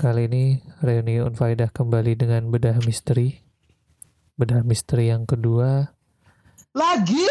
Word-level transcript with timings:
Kali 0.00 0.32
ini 0.32 0.56
Reuni 0.80 1.20
Unfaidah 1.20 1.68
kembali 1.76 2.16
dengan 2.16 2.48
bedah 2.48 2.80
misteri. 2.88 3.36
Bedah 4.32 4.64
misteri 4.64 5.12
yang 5.12 5.28
kedua. 5.28 5.92
Lagi? 6.72 7.28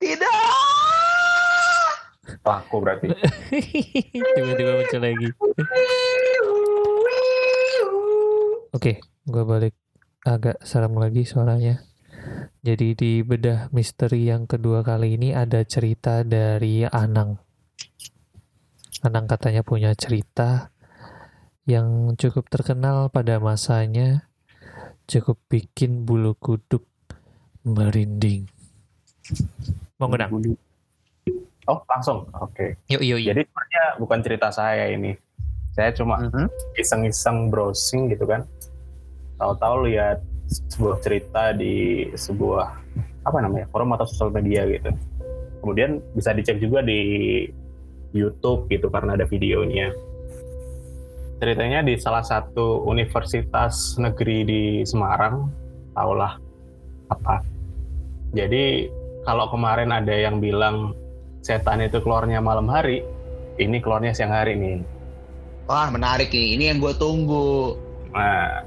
Tidak. 0.00 0.40
Laku 2.48 2.80
berarti. 2.80 3.12
Tiba-tiba 4.40 4.72
muncul 4.72 5.00
lagi. 5.04 5.28
Oke, 8.72 9.04
gue 9.28 9.44
balik 9.44 9.76
agak 10.24 10.56
serem 10.64 10.96
lagi 10.96 11.28
suaranya. 11.28 11.84
Jadi 12.64 12.96
di 12.96 13.12
bedah 13.20 13.68
misteri 13.76 14.24
yang 14.24 14.48
kedua 14.48 14.80
kali 14.80 15.20
ini 15.20 15.36
ada 15.36 15.60
cerita 15.60 16.24
dari 16.24 16.88
Anang. 16.88 17.36
Anang 19.04 19.28
katanya 19.28 19.60
punya 19.60 19.92
cerita 19.92 20.72
yang 21.66 22.14
cukup 22.14 22.46
terkenal 22.46 23.10
pada 23.10 23.42
masanya, 23.42 24.30
cukup 25.10 25.38
bikin 25.50 26.06
bulu 26.06 26.38
kuduk 26.38 26.86
merinding. 27.66 28.46
Mau? 29.98 30.06
Oh 31.66 31.82
langsung, 31.90 32.30
oke. 32.38 32.78
Yuk, 32.86 33.02
yuk, 33.02 33.18
yuk. 33.18 33.34
Jadi 33.34 33.42
sebenarnya 33.42 33.84
bukan 33.98 34.18
cerita 34.22 34.48
saya 34.54 34.86
ini. 34.86 35.18
Saya 35.74 35.90
cuma 35.90 36.22
Mhm. 36.22 36.46
iseng-iseng 36.78 37.50
browsing 37.50 38.14
gitu 38.14 38.22
kan. 38.22 38.46
Tahu-tahu 39.36 39.90
lihat 39.90 40.22
sebuah 40.46 41.02
cerita 41.02 41.50
di 41.50 42.06
sebuah 42.14 42.70
apa 43.26 43.38
namanya 43.42 43.66
forum 43.74 43.98
atau 43.98 44.06
sosial 44.06 44.30
media 44.30 44.62
gitu. 44.70 44.94
Kemudian 45.58 45.98
bisa 46.14 46.30
dicek 46.30 46.62
juga 46.62 46.86
di 46.86 47.42
YouTube 48.14 48.70
gitu 48.70 48.86
karena 48.86 49.18
ada 49.18 49.26
videonya. 49.26 49.90
Ceritanya 51.36 51.84
di 51.84 52.00
salah 52.00 52.24
satu 52.24 52.86
universitas 52.88 54.00
negeri 54.00 54.38
di 54.48 54.62
Semarang, 54.88 55.52
tahulah 55.92 56.40
apa. 57.12 57.44
Jadi 58.32 58.88
kalau 59.28 59.52
kemarin 59.52 59.92
ada 59.92 60.16
yang 60.16 60.40
bilang 60.40 60.96
setan 61.44 61.84
itu 61.84 62.00
keluarnya 62.00 62.40
malam 62.40 62.66
hari, 62.72 63.04
ini 63.60 63.78
keluarnya 63.84 64.16
siang 64.16 64.32
hari 64.32 64.56
nih. 64.56 64.80
Wah 65.68 65.92
menarik 65.92 66.32
nih. 66.32 66.56
Ini 66.56 66.64
yang 66.72 66.78
gue 66.80 66.94
tunggu. 66.96 67.76
Nah, 68.16 68.64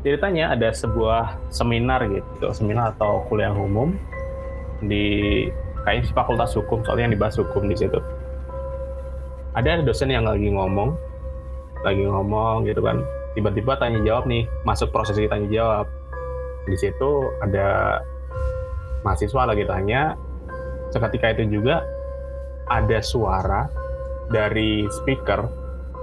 ceritanya 0.00 0.56
ada 0.56 0.72
sebuah 0.72 1.36
seminar 1.52 2.08
gitu, 2.08 2.48
seminar 2.56 2.96
atau 2.96 3.26
kuliah 3.28 3.52
umum 3.52 3.94
di 4.80 5.46
kayaknya 5.84 6.14
Fakultas 6.14 6.54
Hukum, 6.56 6.82
soalnya 6.82 7.10
yang 7.10 7.14
dibahas 7.18 7.36
hukum 7.38 7.68
di 7.68 7.76
situ. 7.76 7.98
Ada 9.52 9.84
dosen 9.84 10.08
yang 10.08 10.24
lagi 10.24 10.48
ngomong, 10.48 10.94
lagi 11.82 12.02
ngomong 12.06 12.64
gitu 12.66 12.82
kan, 12.82 13.02
tiba-tiba 13.34 13.78
tanya 13.78 14.00
jawab 14.06 14.24
nih, 14.26 14.46
masuk 14.66 14.90
prosesi 14.94 15.26
tanya 15.26 15.48
jawab. 15.50 15.86
Di 16.66 16.76
situ 16.78 17.10
ada 17.42 17.98
mahasiswa 19.02 19.42
lagi 19.50 19.66
tanya, 19.66 20.14
seketika 20.94 21.34
itu 21.34 21.58
juga 21.60 21.82
ada 22.70 23.02
suara 23.02 23.66
dari 24.30 24.86
speaker 25.02 25.42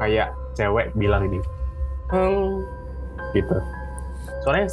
kayak 0.04 0.36
cewek 0.56 0.92
bilang 1.00 1.32
ini, 1.32 1.40
"Hmm," 2.12 2.64
gitu. 3.32 3.56
Suaranya 4.44 4.68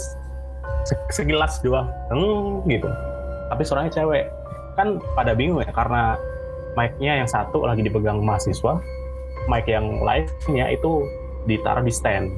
se- 0.83 1.06
sekilas 1.15 1.62
doang, 1.62 1.87
"Hmm," 2.11 2.66
gitu. 2.66 2.91
Tapi 3.47 3.62
suaranya 3.62 3.95
cewek. 3.95 4.27
Kan 4.75 4.99
pada 5.15 5.33
bingung 5.33 5.62
ya 5.62 5.71
karena 5.71 6.19
mic-nya 6.77 7.25
yang 7.25 7.28
satu 7.31 7.65
lagi 7.65 7.81
dipegang 7.87 8.21
mahasiswa, 8.21 8.77
mic 9.47 9.67
yang 9.71 10.03
lainnya 10.03 10.67
itu 10.75 11.07
ditaruh 11.47 11.83
di 11.83 11.93
stand. 11.95 12.34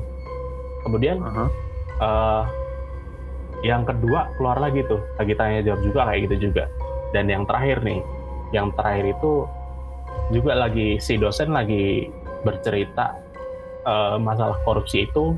Kemudian 0.84 1.20
eh, 2.00 2.42
yang 3.66 3.82
kedua 3.82 4.30
keluar 4.38 4.60
lagi 4.62 4.86
tuh, 4.86 5.02
lagi 5.18 5.34
tanya 5.34 5.60
jawab 5.64 5.80
juga 5.82 6.00
kayak 6.06 6.20
gitu 6.30 6.50
juga. 6.50 6.64
Dan 7.10 7.26
yang 7.26 7.48
terakhir 7.48 7.82
nih, 7.82 8.00
yang 8.52 8.70
terakhir 8.76 9.16
itu 9.16 9.48
juga 10.28 10.52
lagi 10.52 11.00
si 11.00 11.16
dosen 11.16 11.56
lagi 11.56 12.12
bercerita 12.44 13.16
eh, 13.88 14.16
masalah 14.20 14.60
korupsi 14.62 15.08
itu 15.08 15.34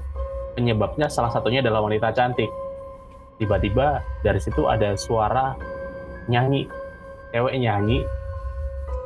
penyebabnya 0.59 1.07
salah 1.07 1.31
satunya 1.31 1.63
adalah 1.63 1.87
wanita 1.87 2.13
cantik. 2.13 2.51
Tiba-tiba 3.41 4.05
dari 4.21 4.37
situ 4.37 4.69
ada 4.69 4.93
suara 5.01 5.57
nyanyi, 6.29 6.69
cewek 7.33 7.57
nyanyi, 7.57 8.05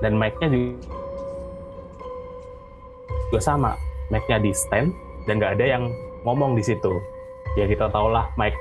dan 0.02 0.18
mic-nya 0.18 0.50
juga 0.50 1.03
juga 3.30 3.40
sama, 3.40 3.72
mic-nya 4.12 4.40
di 4.40 4.50
stand 4.52 4.92
dan 5.24 5.40
nggak 5.40 5.60
ada 5.60 5.66
yang 5.78 5.84
ngomong 6.24 6.56
di 6.56 6.62
situ. 6.64 7.00
Ya 7.54 7.68
kita 7.68 7.88
tahulah 7.92 8.28
mic 8.34 8.56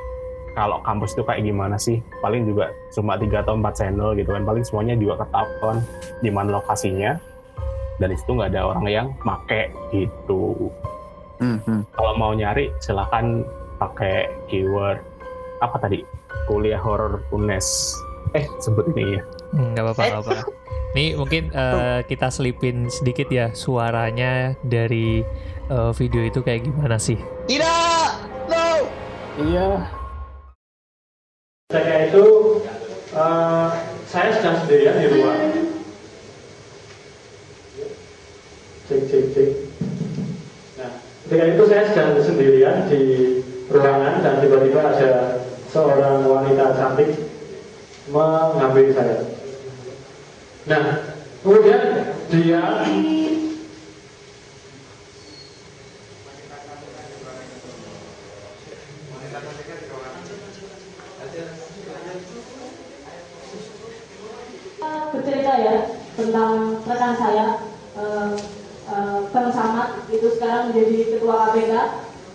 kalau 0.54 0.78
kampus 0.86 1.18
itu 1.18 1.26
kayak 1.26 1.42
gimana 1.42 1.76
sih, 1.82 1.98
paling 2.22 2.46
juga 2.46 2.70
cuma 2.94 3.18
tiga 3.18 3.42
atau 3.42 3.58
empat 3.58 3.74
channel 3.74 4.14
gitu 4.14 4.38
kan, 4.38 4.46
paling 4.46 4.62
semuanya 4.62 4.94
juga 4.94 5.26
ketahuan 5.26 5.82
di 6.22 6.30
mana 6.30 6.62
lokasinya, 6.62 7.18
dan 7.98 8.14
di 8.14 8.18
situ 8.22 8.38
nggak 8.38 8.54
ada 8.54 8.70
orang 8.70 8.86
yang 8.86 9.08
make 9.26 9.74
gitu. 9.90 10.70
Mhm. 11.42 11.84
kalau 11.92 12.14
mau 12.16 12.32
nyari 12.32 12.72
silahkan 12.80 13.44
pakai 13.82 14.32
keyword 14.48 15.02
apa 15.60 15.76
tadi? 15.82 16.06
Kuliah 16.48 16.80
horor 16.80 17.24
UNES. 17.36 18.00
Eh 18.36 18.48
sebut 18.64 18.88
ini 18.96 19.20
ya. 19.20 19.22
Nggak 19.52 19.84
apa-apa, 19.92 20.02
nggak 20.08 20.22
apa-apa. 20.24 20.42
Nih 20.94 21.18
mungkin 21.18 21.50
eh, 21.50 22.06
kita 22.06 22.30
selipin 22.30 22.86
sedikit 22.86 23.26
ya 23.34 23.50
suaranya 23.50 24.54
dari 24.62 25.26
eh, 25.74 25.92
video 25.98 26.22
itu 26.22 26.46
kayak 26.46 26.70
gimana 26.70 27.02
sih? 27.02 27.18
Tidak. 27.50 28.10
No. 28.54 28.86
iya 29.42 29.90
Ketika 31.74 31.96
itu 32.14 32.26
eh, 33.18 33.68
saya 34.06 34.30
sedang 34.38 34.62
sendirian 34.62 35.02
di 35.02 35.08
ruang. 35.18 35.42
Cek 38.86 39.02
cek 39.10 39.24
cek. 39.34 39.50
Nah, 40.78 40.92
ketika 41.26 41.46
itu 41.58 41.64
saya 41.66 41.84
sedang 41.90 42.22
sendirian 42.22 42.86
di 42.94 43.02
ruangan 43.74 44.22
dan 44.22 44.46
tiba-tiba 44.46 44.86
ada 44.86 45.42
seorang 45.74 46.22
wanita 46.22 46.78
cantik 46.78 47.18
mengambil 48.14 48.94
saya. 48.94 49.33
Nah, 50.64 51.20
kemudian 51.44 51.82
dia 52.32 52.64
bercerita 65.12 65.54
ya 65.60 65.76
tentang 66.16 66.80
rekan 66.88 67.14
saya 67.20 67.48
eh, 68.00 68.32
eh, 68.88 69.20
Bang 69.36 69.52
Samad 69.52 70.08
itu 70.16 70.28
sekarang 70.40 70.72
menjadi 70.72 71.20
ketua 71.20 71.52
KPK. 71.52 71.74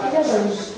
Ini 0.00 0.16
ada 0.16 0.20
baik 0.20 0.52
dia. 0.54 0.70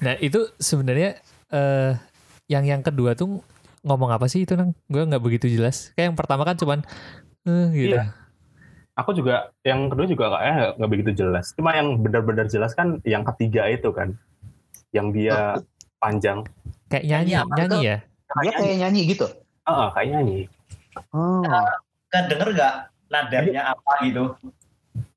Nah 0.00 0.14
itu 0.18 0.52
sebenarnya 0.56 1.20
eh 1.50 1.92
yang 2.46 2.64
yang 2.64 2.82
kedua 2.82 3.12
tuh 3.12 3.42
ngomong 3.82 4.10
apa 4.10 4.26
sih 4.26 4.42
itu 4.42 4.54
nang? 4.54 4.74
Gue 4.86 5.02
nggak 5.02 5.22
begitu 5.22 5.46
jelas. 5.48 5.92
Kayak 5.94 6.12
yang 6.12 6.18
pertama 6.18 6.42
kan 6.42 6.56
cuman 6.56 6.78
eh 7.46 7.66
gitu. 7.72 7.96
Iya. 7.96 8.10
aku 8.96 9.12
juga 9.12 9.52
yang 9.60 9.92
kedua 9.92 10.08
juga 10.08 10.24
kayaknya 10.32 10.52
nggak- 10.56 10.74
nggak 10.80 10.90
begitu 10.90 11.10
jelas 11.20 11.52
cuma 11.52 11.76
yang 11.76 12.00
benar-benar 12.00 12.48
jelas 12.48 12.72
kan 12.72 12.96
yang 13.04 13.28
ketiga 13.28 13.68
itu 13.68 13.92
kan 13.92 14.16
yang 14.88 15.12
dia 15.12 15.60
panjang 16.00 16.40
Kayak 16.88 17.04
nyanyi, 17.04 17.32
apa 17.36 17.54
nyanyi 17.60 17.78
ya. 17.84 17.96
Dia 18.40 18.52
kayak 18.56 18.76
nyanyi 18.80 19.00
gitu. 19.12 19.26
Heeh, 19.68 19.88
kayak 19.92 20.08
nyanyi 20.10 20.40
Oh. 21.12 21.44
kan 22.08 22.24
denger 22.24 22.48
nggak 22.56 22.74
nadanya 23.12 23.62
apa 23.76 23.92
gitu 24.00 24.24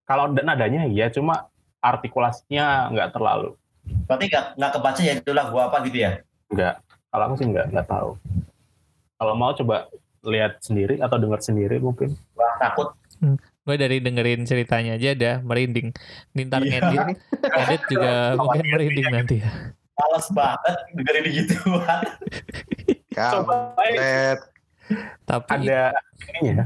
kalau 0.10 0.34
da- 0.34 0.42
nadanya 0.42 0.90
iya 0.90 1.08
cuma 1.08 1.46
artikulasinya 1.80 2.90
nggak 2.90 3.14
terlalu. 3.14 3.54
Berarti 4.06 4.26
nggak 4.28 4.46
nggak 4.58 4.72
kebaca 4.74 5.02
ya 5.02 5.14
itu 5.16 5.32
lagu 5.32 5.56
apa 5.56 5.78
gitu 5.86 5.98
ya? 6.00 6.12
Nggak. 6.50 6.74
Kalau 7.08 7.24
aku 7.24 7.36
sih 7.38 7.48
nggak 7.48 7.66
nggak 7.70 7.88
tahu. 7.88 8.12
Kalau 9.16 9.34
mau 9.34 9.54
coba 9.54 9.86
lihat 10.22 10.60
sendiri 10.60 10.98
atau 10.98 11.16
dengar 11.16 11.40
sendiri 11.40 11.78
mungkin. 11.78 12.18
Wah 12.34 12.58
takut. 12.58 12.92
Gue 13.62 13.76
dari 13.76 14.02
dengerin 14.02 14.44
ceritanya 14.44 14.98
aja 14.98 15.14
ada 15.14 15.32
merinding. 15.40 15.94
Nintar 16.34 16.64
Iya. 16.64 16.82
ngedit, 16.82 17.06
edit 17.46 17.82
juga 17.88 18.12
mungkin 18.40 18.66
merinding 18.66 19.08
nanti 19.08 19.36
ya. 19.40 19.50
males 19.94 20.28
banget 20.32 20.76
dengerin 20.96 21.26
gituan. 21.30 22.00
Coba. 23.14 23.56
Tapi 25.22 25.50
ada 25.52 25.94
ininya 26.34 26.66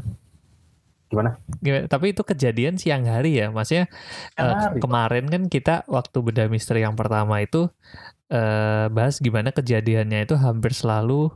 Gimana? 1.14 1.38
Gimana? 1.62 1.86
Tapi 1.86 2.18
itu 2.18 2.26
kejadian 2.26 2.82
siang 2.82 3.06
hari 3.06 3.38
ya, 3.38 3.54
maksudnya 3.54 3.86
eh, 4.34 4.42
hari. 4.50 4.82
kemarin 4.82 5.30
kan 5.30 5.46
kita 5.46 5.86
waktu 5.86 6.18
beda 6.26 6.50
misteri 6.50 6.82
yang 6.82 6.98
pertama 6.98 7.38
itu 7.38 7.70
eh, 8.34 8.90
bahas 8.90 9.22
gimana 9.22 9.54
kejadiannya 9.54 10.26
itu 10.26 10.34
hampir 10.34 10.74
selalu 10.74 11.30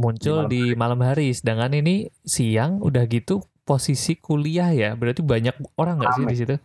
muncul 0.00 0.48
di 0.48 0.72
malam, 0.72 1.04
hari, 1.04 1.28
sedangkan 1.36 1.76
ini 1.76 2.08
siang 2.24 2.80
udah 2.80 3.04
gitu 3.04 3.44
posisi 3.68 4.16
kuliah 4.16 4.72
ya, 4.72 4.96
berarti 4.96 5.20
banyak 5.20 5.60
orang 5.76 6.00
nggak 6.00 6.12
sih 6.16 6.24
di 6.24 6.36
situ? 6.40 6.56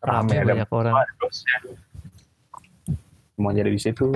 Rame, 0.00 0.32
Rame 0.32 0.40
ada 0.40 0.52
banyak 0.56 0.70
orang. 0.72 0.94
Semua 3.36 3.52
jadi 3.52 3.68
di 3.68 3.76
situ. 3.76 4.08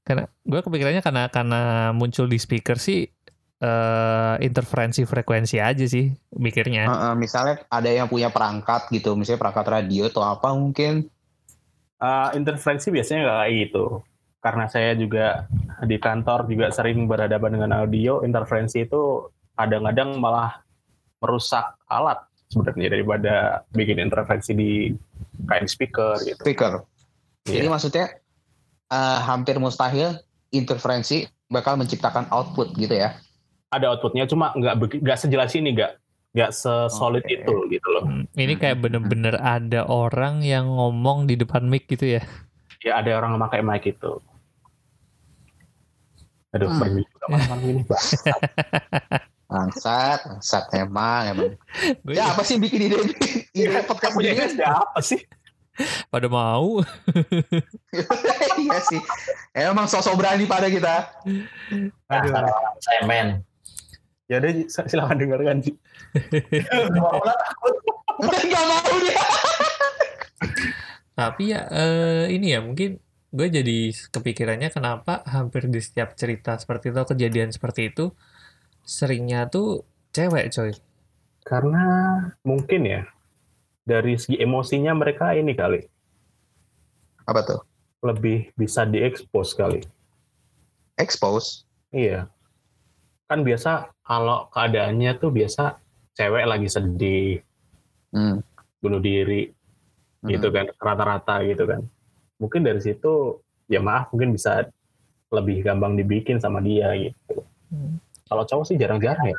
Karena 0.00 0.24
gue 0.48 0.60
kepikirannya 0.64 1.04
karena 1.04 1.28
karena 1.28 1.60
muncul 1.92 2.24
di 2.24 2.40
speaker 2.40 2.80
sih 2.80 3.04
eh 3.64 4.34
interferensi 4.44 5.08
frekuensi 5.08 5.56
aja 5.56 5.84
sih 5.88 6.12
mikirnya. 6.36 6.84
Eh, 6.84 6.92
eh, 6.92 7.14
misalnya 7.16 7.64
ada 7.72 7.88
yang 7.88 8.12
punya 8.12 8.28
perangkat 8.28 8.92
gitu, 8.92 9.16
misalnya 9.16 9.40
perangkat 9.40 9.66
radio 9.72 10.12
atau 10.12 10.20
apa 10.20 10.52
mungkin. 10.52 11.08
Eh, 11.96 12.28
interferensi 12.36 12.92
biasanya 12.92 13.20
nggak 13.24 13.38
kayak 13.40 13.54
gitu. 13.64 13.84
Karena 14.44 14.64
saya 14.68 14.92
juga 14.92 15.48
di 15.88 15.96
kantor 15.96 16.44
juga 16.44 16.68
sering 16.68 17.08
berhadapan 17.08 17.56
dengan 17.56 17.70
audio, 17.80 18.20
interferensi 18.20 18.84
itu 18.84 19.32
kadang-kadang 19.56 20.20
malah 20.20 20.60
merusak 21.24 21.80
alat 21.88 22.20
sebenarnya 22.52 22.92
daripada 22.92 23.34
bikin 23.72 23.96
interferensi 23.96 24.52
di 24.52 24.92
kain 25.48 25.64
speaker 25.64 26.20
gitu. 26.20 26.42
Speaker. 26.44 26.84
Jadi 27.48 27.64
Iya. 27.64 27.72
maksudnya 27.72 28.06
eh, 28.92 29.20
hampir 29.24 29.56
mustahil 29.56 30.20
interferensi 30.52 31.24
bakal 31.48 31.80
menciptakan 31.80 32.28
output 32.28 32.76
gitu 32.76 32.92
ya. 32.92 33.16
Ada 33.74 33.86
outputnya, 33.90 34.24
cuma 34.24 34.50
nggak 34.52 34.74
nggak 35.00 35.18
sejelas 35.18 35.52
ini, 35.52 35.72
nggak 35.72 35.92
nggak 36.30 36.50
sesolid 36.50 37.22
Oke. 37.22 37.34
itu 37.36 37.54
gitu 37.70 37.88
loh. 37.90 38.04
Hmm, 38.04 38.24
Ini 38.32 38.54
kayak 38.54 38.76
Hmm. 38.76 38.84
bener-bener 38.84 39.34
ada 39.36 39.82
orang 39.84 40.40
yang 40.40 40.66
ngomong 40.66 41.24
di 41.24 41.34
depan 41.34 41.62
mic 41.64 41.86
gitu 41.86 42.06
ya. 42.08 42.22
Ya 42.80 42.98
ada 42.98 43.10
orang 43.14 43.34
yang 43.34 43.42
pakai 43.42 43.60
mic 43.60 43.82
itu. 43.84 44.18
Aduh, 46.50 46.68
Hmm. 46.68 46.80
pergi 46.80 47.02
juga 47.02 47.24
malam-malam 47.30 47.60
ini, 47.64 47.82
Bang. 47.82 48.04
Bangsat, 49.44 50.18
bangsat 50.26 50.64
emang 50.74 51.22
emang. 51.28 51.50
Ya 52.04 52.30
apa 52.30 52.42
sih 52.42 52.54
yang 52.54 52.62
bikin 52.62 52.80
ide 52.84 52.96
ide 53.52 53.80
podcast 53.86 54.12
Kamu 54.12 54.20
ini? 54.20 54.30
ini 54.32 54.46
siapa 54.52 54.98
sih? 55.00 55.20
pada 56.06 56.26
mau. 56.26 56.78
iya 58.62 58.78
sih. 58.80 59.02
Emang 59.52 59.86
sosok 59.86 60.14
berani 60.14 60.46
pada 60.46 60.66
kita. 60.66 61.10
Aduh. 62.08 62.30
Dasar 62.30 62.42
orang 62.44 62.78
semen. 62.80 63.26
Ya 64.24 64.40
udah 64.40 64.52
silakan 64.68 65.20
dengarkan. 65.20 65.60
Ji. 65.64 65.72
Mau 66.96 67.20
lah, 67.20 67.36
takut. 67.36 67.74
Gak 68.24 68.64
mau 68.64 68.94
dia. 69.02 69.20
Tapi 71.14 71.54
ya 71.54 71.60
eh, 71.70 72.26
ini 72.34 72.50
ya 72.50 72.58
mungkin 72.58 72.98
gue 73.34 73.46
jadi 73.50 73.78
kepikirannya 74.10 74.70
kenapa 74.70 75.22
hampir 75.26 75.66
di 75.70 75.78
setiap 75.82 76.14
cerita 76.14 76.54
seperti 76.58 76.90
itu 76.90 77.02
kejadian 77.02 77.50
seperti 77.50 77.90
itu 77.94 78.14
seringnya 78.82 79.46
tuh 79.46 79.86
cewek 80.10 80.50
coy. 80.50 80.72
Karena 81.44 81.84
mungkin 82.42 82.82
ya 82.86 83.02
dari 83.84 84.16
segi 84.16 84.40
emosinya 84.40 84.96
mereka 84.96 85.36
ini 85.36 85.52
kali 85.52 85.84
Apa 87.28 87.44
tuh? 87.44 87.60
lebih 88.04 88.52
bisa 88.52 88.84
diekspos 88.84 89.56
kali. 89.56 89.80
Expose. 91.00 91.64
Iya. 91.88 92.28
Kan 93.24 93.40
biasa 93.42 93.93
kalau 94.04 94.52
keadaannya 94.52 95.16
tuh 95.16 95.32
biasa 95.32 95.80
cewek 96.14 96.44
lagi 96.44 96.68
sedih, 96.68 97.40
Hmm. 98.14 98.38
bunuh 98.78 99.02
diri 99.02 99.50
gitu 100.30 100.48
kan, 100.54 100.70
rata-rata 100.78 101.42
gitu 101.42 101.66
kan. 101.66 101.82
Mungkin 102.38 102.62
dari 102.62 102.78
situ 102.78 103.42
ya 103.66 103.80
maaf 103.82 104.12
mungkin 104.14 104.36
bisa 104.36 104.68
lebih 105.32 105.66
gampang 105.66 105.98
dibikin 105.98 106.38
sama 106.38 106.62
dia 106.62 106.94
gitu. 106.94 107.42
Hmm. 107.74 107.98
Kalau 108.30 108.44
cowok 108.46 108.64
sih 108.70 108.76
jarang-jarang 108.78 109.34
ya. 109.34 109.38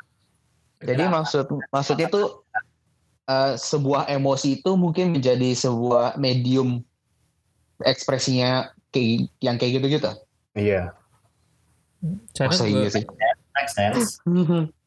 Jadi 0.84 1.04
maksud 1.08 1.46
maksudnya 1.72 2.12
tuh 2.12 2.44
eh, 3.26 3.54
sebuah 3.56 4.12
emosi 4.12 4.62
itu 4.62 4.72
mungkin 4.76 5.16
menjadi 5.16 5.56
sebuah 5.56 6.20
medium 6.20 6.84
ekspresinya 7.82 8.76
kayak 8.92 9.32
yang 9.40 9.56
kayak 9.56 9.80
gitu-gitu. 9.80 10.12
Iya. 10.56 10.94
Karena 12.38 12.52
Masa 12.54 12.64
gue, 12.68 12.76
iya 12.76 12.90
sih? 12.92 13.04
Make 13.66 13.74
sense. 13.74 14.22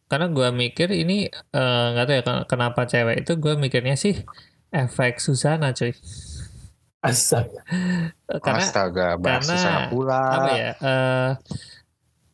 karena 0.06 0.26
gue 0.26 0.48
mikir 0.50 0.88
ini 0.88 1.28
eh, 1.28 1.86
nggak 1.92 2.04
tahu 2.04 2.16
ya 2.16 2.22
ken- 2.22 2.46
kenapa 2.46 2.86
cewek 2.86 3.22
itu 3.22 3.36
gue 3.36 3.54
mikirnya 3.54 3.92
sih 3.92 4.16
efek 4.70 5.18
Susana 5.18 5.74
coy. 5.74 5.92
Astaga. 6.98 7.62
Eh, 8.26 8.40
Karena 8.40 8.58
Astaga, 8.58 9.06
bahas 9.14 9.46
karena 9.46 9.86
pula. 9.86 10.18
apa 10.34 10.50
ya 10.52 10.70
eh 10.74 11.30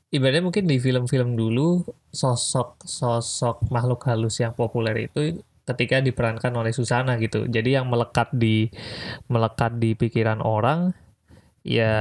ibaratnya 0.09 0.41
mungkin 0.41 0.65
di 0.65 0.79
film-film 0.79 1.35
dulu 1.35 1.83
sosok 2.09 2.81
sosok 2.81 3.67
makhluk 3.69 4.07
halus 4.07 4.39
yang 4.39 4.55
populer 4.55 5.11
itu 5.11 5.43
ketika 5.67 5.99
diperankan 5.99 6.55
oleh 6.55 6.71
Susana 6.71 7.19
gitu 7.19 7.45
jadi 7.45 7.83
yang 7.83 7.91
melekat 7.91 8.31
di 8.31 8.71
melekat 9.27 9.75
di 9.77 9.93
pikiran 9.93 10.39
orang 10.39 10.95
ya 11.61 11.93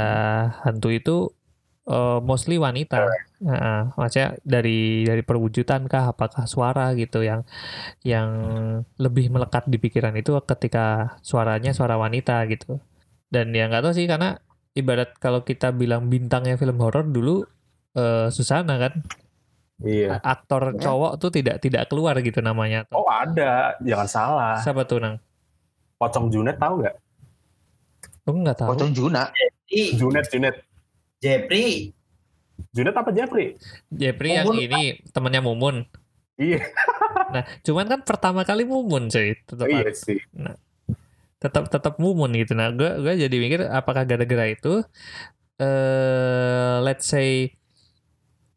hantu 0.61 0.93
itu 0.93 1.15
eh, 1.85 2.19
mostly 2.23 2.55
wanita 2.57 3.07
Heeh, 3.43 3.79
maksudnya 3.99 4.39
dari 4.47 5.03
dari 5.03 5.19
perwujudan 5.19 5.91
kah 5.91 6.15
apakah 6.15 6.47
suara 6.47 6.95
gitu 6.95 7.19
yang 7.19 7.43
yang 8.01 8.29
lebih 8.95 9.27
melekat 9.27 9.67
di 9.67 9.75
pikiran 9.75 10.15
itu 10.15 10.31
ketika 10.47 11.19
suaranya 11.19 11.75
suara 11.75 11.99
wanita 11.99 12.47
gitu 12.47 12.79
dan 13.27 13.51
ya 13.51 13.67
nggak 13.67 13.83
tahu 13.83 13.93
sih 13.93 14.07
karena 14.07 14.39
ibarat 14.71 15.19
kalau 15.19 15.43
kita 15.43 15.75
bilang 15.75 16.07
bintangnya 16.07 16.55
film 16.55 16.79
horor 16.79 17.03
dulu 17.03 17.43
eh, 17.93 18.31
Susana 18.31 18.79
kan 18.79 19.03
Iya. 19.83 20.23
aktor 20.23 20.79
Ya. 20.79 20.87
cowok 20.87 21.19
tuh 21.19 21.27
tidak 21.33 21.59
tidak 21.59 21.91
keluar 21.91 22.15
gitu 22.23 22.39
namanya 22.39 22.87
Oh 22.95 23.03
ada, 23.03 23.75
jangan 23.83 24.07
salah. 24.07 24.55
siapa 24.63 24.87
tuh 24.87 25.03
nang 25.03 25.15
Pocong 25.99 26.31
Junet 26.31 26.55
tahu 26.55 26.79
nggak? 26.79 26.95
aku 28.23 28.37
nggak 28.39 28.55
tahu 28.55 28.69
Pocong 28.71 28.91
Juna. 28.95 29.27
Ih, 29.67 29.99
Junet, 29.99 30.23
Junet. 30.31 30.55
Jepri, 31.23 31.95
Junet 32.75 32.95
apa 32.95 33.11
Jeffrey? 33.15 33.55
Jeffrey 33.87 34.31
yang 34.35 34.51
Mumun, 34.51 34.59
ini 34.59 34.81
temannya 35.15 35.41
Mumun 35.41 35.77
Iya, 36.33 36.65
nah 37.33 37.43
cuman 37.61 37.85
kan 37.85 37.99
pertama 38.01 38.41
kali 38.41 38.65
Mumun 38.65 39.05
cuy 39.13 39.37
tetap 39.45 39.69
iya 39.69 39.85
sih. 39.93 40.19
tetap 41.43 41.67
tetap 41.69 41.99
mumun 41.99 42.31
gitu. 42.39 42.55
Nah, 42.55 42.71
gue 42.71 42.89
gue 43.03 43.13
jadi 43.27 43.35
mikir 43.35 43.61
apakah 43.67 44.07
gara-gara 44.07 44.45
itu 44.47 44.81
eh 45.61 46.75
let's 46.81 47.05
say 47.05 47.53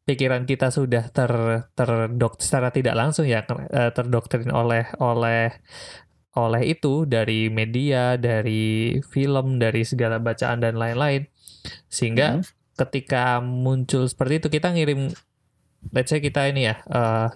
pikiran 0.06 0.46
kita 0.46 0.70
sudah 0.70 1.11
ter 1.11 1.32
terdok 1.75 2.38
secara 2.38 2.70
tidak 2.70 2.94
langsung 2.94 3.26
ya 3.26 3.42
eh, 3.75 3.90
terdoktrin 3.90 4.49
oleh 4.54 4.87
oleh 5.02 5.50
oleh 6.37 6.62
itu 6.68 7.08
dari 7.08 7.49
media, 7.49 8.20
dari 8.20 9.00
film, 9.08 9.56
dari 9.56 9.82
segala 9.88 10.20
bacaan 10.20 10.61
dan 10.61 10.76
lain-lain. 10.76 11.26
Sehingga 11.90 12.38
Hmm. 12.38 12.44
Ketika 12.76 13.40
muncul 13.40 14.04
seperti 14.04 14.45
itu 14.45 14.49
kita 14.52 14.73
ngirim 14.73 15.09
let's 15.90 16.12
say 16.12 16.21
kita 16.21 16.52
ini 16.52 16.68
ya 16.68 16.76
eh, 16.87 17.28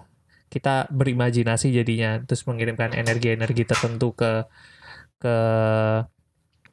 kita 0.51 0.91
berimajinasi 0.91 1.71
jadinya 1.71 2.19
terus 2.27 2.43
mengirimkan 2.43 2.91
energi-energi 2.93 3.63
tertentu 3.63 4.11
ke 4.13 4.45
ke 5.21 5.35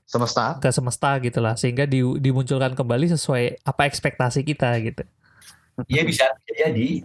Semesta. 0.09 0.57
ke 0.57 0.73
semesta 0.73 1.21
gitulah 1.21 1.53
sehingga 1.53 1.85
di, 1.85 2.01
dimunculkan 2.01 2.73
kembali 2.73 3.13
sesuai 3.13 3.61
apa 3.61 3.85
ekspektasi 3.85 4.41
kita 4.41 4.73
gitu. 4.81 5.05
iya 5.85 6.01
bisa 6.01 6.25
jadi. 6.49 7.05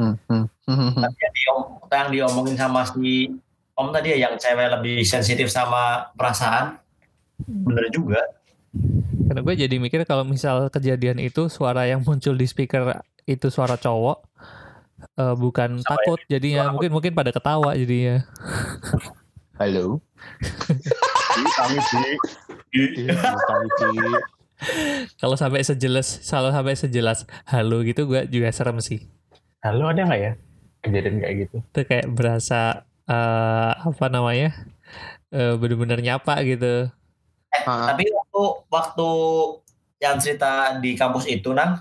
Hmm, 0.00 0.16
hmm, 0.26 0.44
hmm, 0.64 0.74
hmm. 0.96 1.02
Tapi 1.04 1.18
yang, 1.22 1.34
diom- 1.36 1.68
yang 1.86 2.08
diomongin 2.10 2.56
sama 2.56 2.82
si 2.88 3.30
Om 3.74 3.90
tadi 3.90 4.14
ya, 4.14 4.30
yang 4.30 4.34
cewek 4.38 4.70
lebih 4.80 5.02
sensitif 5.02 5.50
sama 5.50 6.08
perasaan, 6.14 6.78
bener 7.42 7.90
juga. 7.90 8.22
Karena 9.24 9.40
gue 9.40 9.54
jadi 9.66 9.76
mikir 9.78 10.04
kalau 10.04 10.26
misal 10.26 10.68
kejadian 10.68 11.22
itu 11.22 11.46
suara 11.48 11.86
yang 11.86 12.02
muncul 12.02 12.34
di 12.34 12.44
speaker 12.44 13.02
itu 13.24 13.48
suara 13.48 13.80
cowok 13.80 14.18
eh, 15.16 15.34
bukan 15.38 15.80
Sama 15.80 15.88
takut 15.96 16.20
jadinya 16.28 16.74
mungkin 16.74 16.90
mungkin 16.92 17.12
pada 17.16 17.30
ketawa 17.32 17.72
jadinya. 17.78 18.26
Halo. 19.56 20.02
Kami 21.34 21.78
sih. 21.78 22.06
Kalau 25.18 25.36
sampai 25.38 25.62
sejelas 25.62 26.22
kalau 26.26 26.50
sampai 26.50 26.74
sejelas 26.74 27.26
halo 27.46 27.82
gitu 27.86 28.06
gue 28.10 28.26
juga 28.28 28.50
serem 28.50 28.82
sih. 28.82 29.06
Halo 29.62 29.88
ada 29.88 30.04
nggak 30.04 30.20
ya 30.20 30.32
kejadian 30.84 31.16
kayak 31.22 31.34
gitu? 31.48 31.56
Itu 31.64 31.80
kayak 31.86 32.06
berasa 32.12 32.84
eh, 33.08 33.72
apa 33.72 34.06
namanya? 34.10 34.52
eh 35.34 35.58
bener-bener 35.58 35.98
nyapa 35.98 36.38
gitu. 36.46 36.86
Ah, 37.66 37.94
Tapi 37.94 38.06
waktu 38.34 38.66
waktu 38.66 39.08
yang 40.02 40.18
cerita 40.18 40.76
di 40.82 40.98
kampus 40.98 41.24
itu, 41.30 41.54
Nang, 41.54 41.80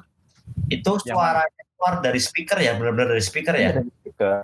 itu 0.70 0.92
suaranya 1.02 1.64
keluar 1.76 2.00
dari 2.00 2.22
speaker 2.22 2.58
ya, 2.62 2.78
benar-benar 2.78 3.18
dari 3.18 3.24
speaker 3.26 3.56
ya. 3.58 3.70
Iya, 3.74 3.82
speaker, 3.84 4.36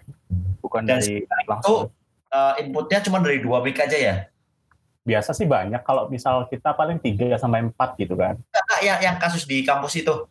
bukan 0.59 0.81
Dan 0.83 0.99
dari 0.99 1.23
itu 1.23 1.47
langsung. 1.47 1.93
eh, 2.29 2.53
inputnya 2.65 2.99
cuma 3.05 3.17
dari 3.21 3.39
dua 3.39 3.61
mic 3.61 3.77
aja 3.79 3.97
ya. 3.97 4.15
Biasa 5.05 5.33
sih 5.33 5.47
banyak. 5.47 5.81
Kalau 5.81 6.05
misal 6.11 6.45
kita 6.51 6.75
paling 6.75 7.01
3 7.01 7.39
sampai 7.39 7.65
4 7.65 7.97
gitu 7.97 8.13
kan. 8.13 8.37
Nah, 8.37 8.79
yang, 8.83 8.99
yang 9.01 9.15
kasus 9.17 9.47
di 9.47 9.65
kampus 9.65 9.97
itu. 9.97 10.27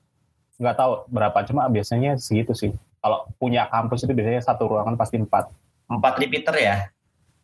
Nggak 0.59 0.77
tahu 0.79 0.93
berapa, 1.11 1.39
cuma 1.49 1.67
biasanya 1.67 2.15
segitu 2.21 2.55
sih. 2.55 2.71
Kalau 2.99 3.27
punya 3.39 3.67
kampus 3.71 4.07
itu 4.07 4.13
biasanya 4.15 4.43
satu 4.43 4.71
ruangan 4.71 4.95
pasti 4.95 5.19
4. 5.19 5.51
Empat 5.89 6.15
repeater 6.21 6.55
ya. 6.59 6.77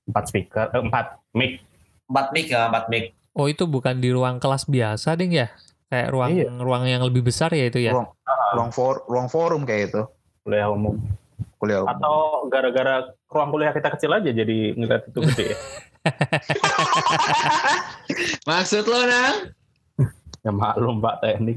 4 0.07 0.31
speaker, 0.31 0.67
eh, 0.71 0.83
4 0.85 1.19
mic. 1.35 1.65
Empat 2.07 2.27
mic 2.37 2.47
ya, 2.53 2.69
empat 2.69 2.85
mic. 2.93 3.17
Oh 3.35 3.47
itu 3.47 3.67
bukan 3.67 3.99
di 3.99 4.09
ruang 4.09 4.39
kelas 4.39 4.65
biasa 4.65 5.15
ding 5.15 5.35
ya? 5.35 5.51
Kayak 5.91 6.09
ruang 6.11 6.31
Iya. 6.33 6.47
ruang 6.55 6.83
yang 6.87 7.03
lebih 7.03 7.23
besar 7.23 7.51
ya 7.51 7.67
itu 7.67 7.79
ya? 7.79 7.91
Ruang, 7.91 8.09
ruang, 8.55 8.71
for, 8.71 9.03
ruang 9.07 9.27
forum 9.27 9.63
kayak 9.63 9.91
itu. 9.91 10.03
Kuliah 10.43 10.71
umum. 10.71 10.99
Kuliah 11.59 11.83
umum. 11.83 11.91
Atau 11.91 12.15
gara-gara 12.47 12.95
ruang 13.27 13.49
kuliah 13.51 13.71
kita 13.71 13.89
kecil 13.91 14.11
aja 14.13 14.31
jadi 14.31 14.57
ngeliat 14.75 15.03
itu 15.11 15.19
gede 15.21 15.45
ya. 15.51 15.57
Maksud 18.45 18.85
lo, 18.85 19.01
Nang? 19.03 19.37
ya 20.45 20.53
maklum 20.53 21.01
Pak 21.01 21.25
teknik. 21.25 21.57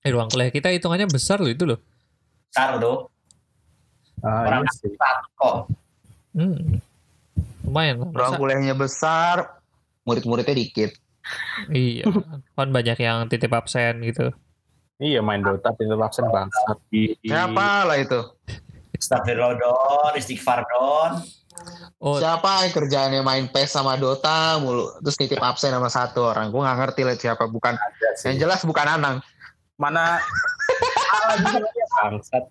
Eh, 0.00 0.08
ruang 0.08 0.30
kuliah 0.30 0.48
kita 0.48 0.70
hitungannya 0.70 1.04
besar 1.04 1.42
loh 1.42 1.48
itu 1.48 1.66
loh. 1.66 1.76
Besar 2.46 2.78
tuh. 2.78 3.10
Ah, 4.22 4.46
Orang 4.46 4.62
iya 4.62 4.72
sih. 4.72 4.88
satu 4.94 5.26
kok. 5.34 5.56
Hmm. 6.32 6.78
Lumayan. 7.66 8.08
Ruang 8.08 8.32
kuliahnya 8.38 8.72
besar, 8.72 9.58
murid-muridnya 10.04 10.54
dikit. 10.54 10.92
Iya. 11.72 12.04
Kan 12.56 12.68
banyak 12.70 12.98
yang 13.00 13.26
titip 13.32 13.52
absen 13.52 14.04
gitu. 14.04 14.30
Iya 15.02 15.24
main 15.24 15.42
Dota 15.42 15.74
pintu 15.74 15.98
absen 15.98 16.28
bangsat. 16.30 16.78
Siapa 16.92 17.88
lah 17.88 17.98
itu? 17.98 18.20
Astagfirullah 18.94 19.58
don, 19.58 20.12
istighfar 20.14 20.62
don. 20.70 21.18
Oh, 21.98 22.18
Siapa 22.18 22.66
yang 22.66 22.72
kerjaannya 22.74 23.20
main 23.26 23.44
PES 23.50 23.74
sama 23.74 23.98
Dota 23.98 24.58
mulu, 24.62 24.90
terus 25.02 25.18
nitip 25.18 25.42
absen 25.42 25.74
sama 25.74 25.90
satu 25.90 26.30
orang. 26.30 26.54
Gue 26.54 26.62
nggak 26.62 26.78
ngerti 26.78 27.02
lah 27.02 27.14
siapa. 27.18 27.44
Bukan. 27.50 27.74
Yang 28.22 28.36
jelas 28.46 28.60
bukan 28.62 28.86
Anang. 28.86 29.16
Mana 29.74 30.22
bangsat. 31.98 32.44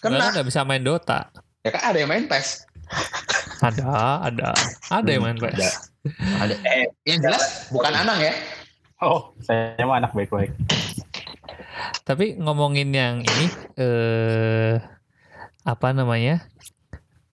Kena. 0.00 0.16
bahkan 0.20 0.32
nggak 0.40 0.48
bisa 0.48 0.60
main 0.64 0.84
Dota. 0.84 1.32
Ya 1.64 1.72
kan 1.72 1.82
ada 1.88 1.96
yang 1.96 2.10
main 2.12 2.28
PES. 2.28 2.68
Ada, 3.64 4.20
ada, 4.28 4.52
ada 4.92 5.08
yang 5.08 5.24
main 5.24 5.40
PS. 5.40 5.56
Ada. 5.56 5.93
Eh, 6.04 6.84
Yang 7.02 7.18
jelas 7.22 7.44
bukan 7.68 7.92
Anang 7.92 8.20
ya. 8.20 8.32
Oh, 9.00 9.32
saya 9.40 9.80
mah 9.80 9.98
anak 9.98 10.12
baik-baik. 10.12 10.52
Tapi 12.04 12.36
ngomongin 12.36 12.88
yang 12.88 13.20
ini, 13.20 13.46
eh 13.76 14.76
apa 15.64 15.88
namanya? 15.90 16.44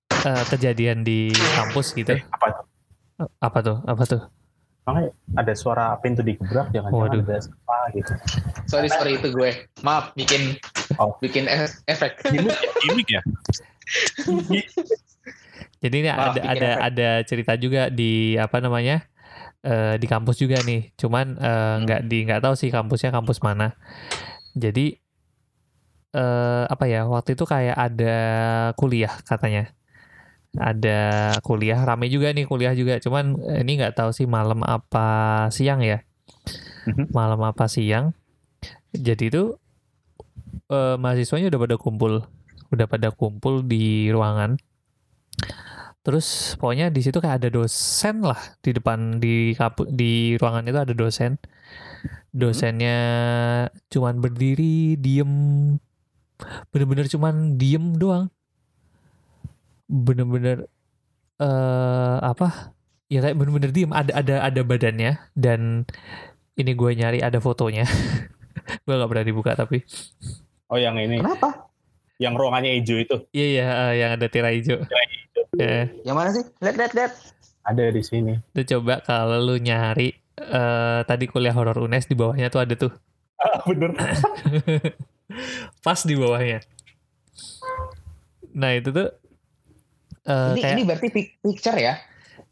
Eh, 0.09 0.43
kejadian 0.47 1.03
di 1.03 1.29
kampus 1.31 1.91
gitu. 1.93 2.15
Eh, 2.15 2.23
apa 2.31 2.47
tuh? 2.49 2.65
Apa 3.39 3.59
tuh? 3.59 3.77
Apa 3.83 4.03
tuh? 4.05 4.21
Makanya 4.81 5.09
ada 5.37 5.53
suara 5.53 5.93
pintu 5.99 6.25
digebrak, 6.25 6.73
jangan-jangan 6.73 7.21
Waduh. 7.21 7.21
ada 7.21 7.37
apa 7.37 7.77
gitu. 7.93 8.13
Sorry 8.65 8.89
sorry 8.89 9.11
itu 9.15 9.29
gue. 9.29 9.51
Maaf 9.85 10.15
bikin 10.15 10.57
Oh. 10.97 11.15
bikin 11.19 11.45
efek. 11.85 12.19
Gimik 12.81 13.07
ya? 13.07 13.21
Jadi 15.81 15.95
ini 16.05 16.09
Maaf, 16.13 16.37
ada 16.37 16.41
ada 16.45 16.69
efek. 16.69 16.81
ada 16.85 17.09
cerita 17.25 17.53
juga 17.57 17.89
di 17.89 18.37
apa 18.37 18.61
namanya? 18.61 19.09
eh 19.61 19.93
di 20.01 20.07
kampus 20.09 20.41
juga 20.41 20.61
nih. 20.65 20.93
Cuman 20.97 21.37
eh, 21.37 21.75
nggak 21.85 22.01
di 22.09 22.17
nggak 22.25 22.41
tahu 22.41 22.53
sih 22.57 22.69
kampusnya 22.73 23.13
kampus 23.13 23.41
mana. 23.41 23.77
Jadi 24.57 24.97
eh 26.13 26.63
apa 26.69 26.85
ya? 26.85 27.05
Waktu 27.09 27.33
itu 27.33 27.45
kayak 27.49 27.77
ada 27.77 28.15
kuliah 28.77 29.13
katanya. 29.25 29.73
Ada 30.51 30.99
kuliah 31.47 31.79
rame 31.81 32.11
juga 32.11 32.29
nih 32.35 32.45
kuliah 32.45 32.73
juga. 32.75 32.99
Cuman 32.99 33.37
ini 33.61 33.79
nggak 33.81 33.95
tahu 33.97 34.11
sih 34.13 34.27
malam 34.29 34.61
apa 34.65 35.47
siang 35.49 35.81
ya. 35.81 36.03
Mhm. 36.85 37.13
Malam 37.13 37.41
apa 37.45 37.65
siang. 37.71 38.13
Jadi 38.91 39.31
itu 39.31 39.55
eh, 40.69 40.95
mahasiswanya 40.99 41.49
udah 41.53 41.61
pada 41.61 41.75
kumpul, 41.79 42.13
udah 42.73 42.85
pada 42.89 43.09
kumpul 43.13 43.61
di 43.65 44.09
ruangan. 44.11 44.57
Terus 46.01 46.57
pokoknya 46.57 46.89
di 46.89 47.01
situ 47.05 47.21
kayak 47.21 47.45
ada 47.45 47.49
dosen 47.53 48.25
lah 48.25 48.39
di 48.65 48.73
depan 48.73 49.21
di 49.21 49.53
kapu, 49.53 49.85
di 49.85 50.33
ruangan 50.41 50.65
itu 50.65 50.79
ada 50.81 50.93
dosen. 50.97 51.37
Dosennya 52.33 52.97
cuman 53.93 54.17
berdiri 54.17 54.97
diem, 54.97 55.29
bener-bener 56.73 57.05
cuman 57.05 57.53
diem 57.61 57.93
doang. 58.01 58.33
Bener-bener 59.85 60.65
eh 61.37 62.17
apa? 62.25 62.73
Ya 63.05 63.21
kayak 63.21 63.37
bener-bener 63.37 63.69
diem. 63.69 63.93
Ada 63.93 64.25
ada 64.25 64.35
ada 64.41 64.61
badannya 64.65 65.21
dan 65.37 65.85
ini 66.57 66.71
gue 66.73 66.91
nyari 66.97 67.21
ada 67.21 67.37
fotonya. 67.37 67.85
gue 68.89 68.93
gak 68.97 69.09
berani 69.11 69.31
buka 69.37 69.53
tapi. 69.53 69.85
Oh 70.71 70.79
yang 70.79 70.95
ini, 70.97 71.19
Kenapa? 71.21 71.69
yang 72.17 72.33
ruangannya 72.33 72.79
hijau 72.79 72.97
itu. 72.97 73.17
Iya 73.35 73.45
iya 73.45 73.65
eh, 73.69 73.93
yang 74.01 74.11
ada 74.17 74.27
tirai 74.31 74.61
hijau. 74.61 74.81
Eh, 75.59 75.83
Yang 76.07 76.15
mana 76.15 76.29
sih? 76.31 76.43
Lihat 76.63 76.75
lihat 76.79 76.91
lihat. 76.95 77.11
Ada 77.67 77.91
di 77.91 77.99
sini. 77.99 78.33
Tuh 78.55 78.65
coba 78.77 79.03
kalau 79.03 79.37
lu 79.43 79.59
nyari 79.59 80.15
eh 80.39 80.99
tadi 81.03 81.27
kuliah 81.27 81.51
horor 81.51 81.75
UNES 81.75 82.07
di 82.07 82.15
bawahnya 82.15 82.47
tuh 82.47 82.63
ada 82.63 82.73
tuh. 82.79 82.91
Ah, 83.35 83.59
bener. 83.67 83.91
Pas 85.85 85.99
di 86.07 86.15
bawahnya. 86.15 86.63
Nah, 88.55 88.71
itu 88.79 88.89
tuh 88.95 89.07
eh, 90.23 90.51
ini 90.55 90.61
kayak 90.63 90.75
ini 90.79 90.83
berarti 90.87 91.07
pic- 91.11 91.35
picture 91.43 91.77
ya? 91.77 91.99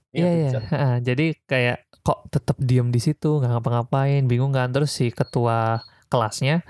iya 0.10 0.29
iya. 0.34 0.50
heeh. 0.58 0.96
jadi 1.06 1.25
kayak 1.46 1.77
kok 2.01 2.27
tetap 2.34 2.58
diem 2.60 2.89
di 2.89 3.00
situ, 3.00 3.39
nggak 3.39 3.51
ngapa-ngapain, 3.62 4.25
bingung 4.25 4.51
kan 4.51 4.74
terus 4.74 4.91
si 4.91 5.13
ketua 5.13 5.79
kelasnya 6.10 6.65